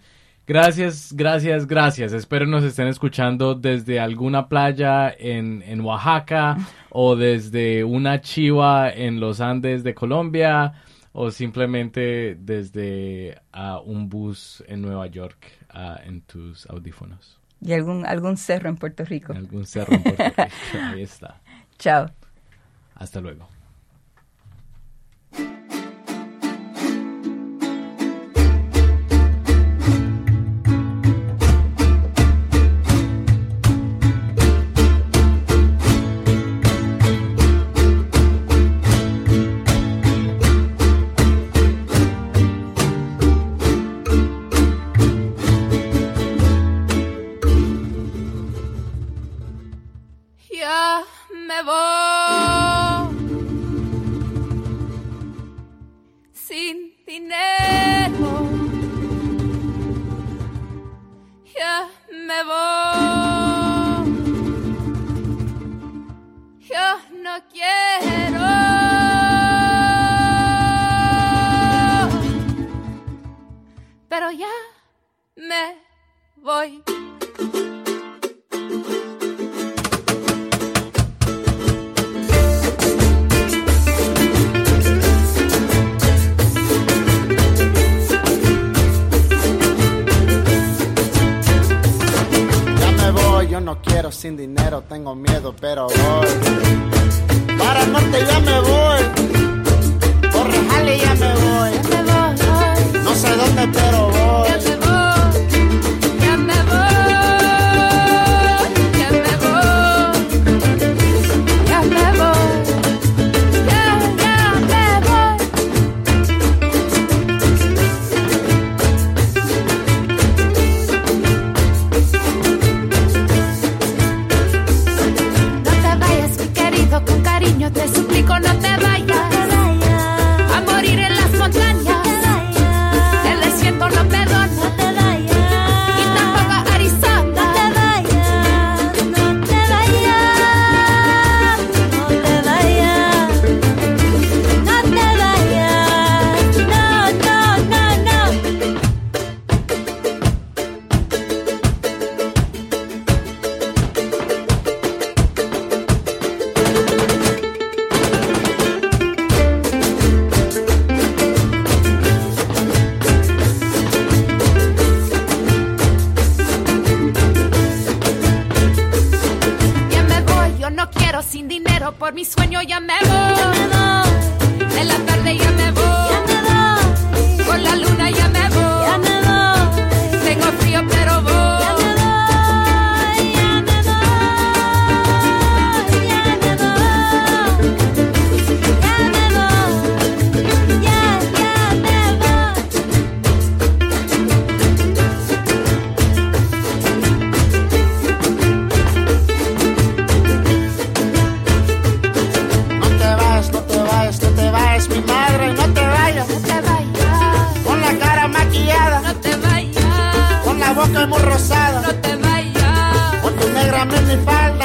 Gracias, 0.48 1.14
gracias, 1.14 1.68
gracias. 1.68 2.12
Espero 2.12 2.48
nos 2.48 2.64
estén 2.64 2.88
escuchando 2.88 3.54
desde 3.54 4.00
alguna 4.00 4.50
playa 4.50 5.14
en, 5.16 5.62
en 5.62 5.82
Oaxaca 5.82 6.58
o 6.90 7.16
desde 7.16 7.84
una 7.84 8.20
chiva 8.20 8.90
en 8.90 9.20
los 9.20 9.42
Andes 9.42 9.84
de 9.84 9.94
Colombia 9.94 10.74
o 11.12 11.30
simplemente 11.30 12.36
desde 12.40 13.40
ah, 13.54 13.80
un 13.80 14.10
bus 14.10 14.64
en 14.68 14.82
Nueva 14.82 15.06
York 15.06 15.52
ah, 15.70 16.00
en 16.04 16.22
tus 16.22 16.66
audífonos. 16.66 17.45
Y 17.66 17.74
algún, 17.74 18.06
algún 18.06 18.38
cerro 18.38 18.70
en 18.70 18.78
Puerto 18.78 19.04
Rico. 19.04 19.34
Algún 19.34 19.66
cerro 19.66 19.96
en 19.96 20.04
Puerto 20.04 20.24
Rico. 20.24 20.44
Ahí 20.84 21.02
está. 21.02 21.42
Chao. 21.80 22.12
Hasta 22.94 23.20
luego. 23.20 23.48
Pero 103.74 104.05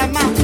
Panamá. 0.01 0.40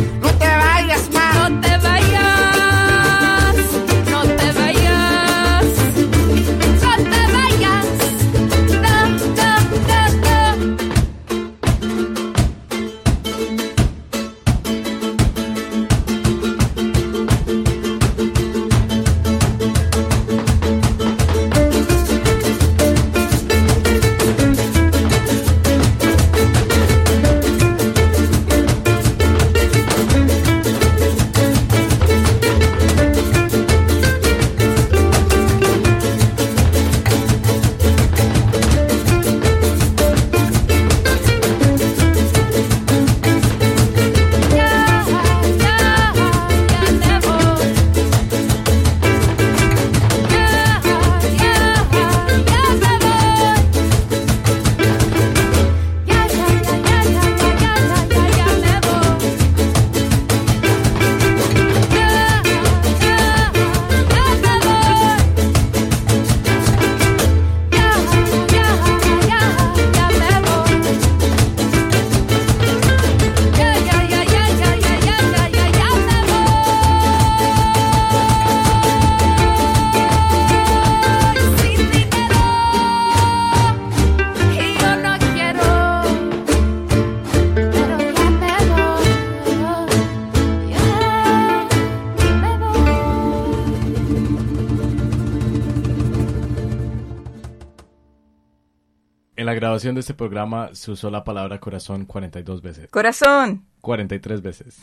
de 99.96 100.02
este 100.02 100.14
programa 100.14 100.70
se 100.74 100.92
usó 100.92 101.10
la 101.10 101.24
palabra 101.24 101.60
corazón 101.60 102.06
42 102.06 102.62
veces. 102.62 102.90
Corazón. 102.90 103.66
43 103.82 104.42
veces. 104.42 104.80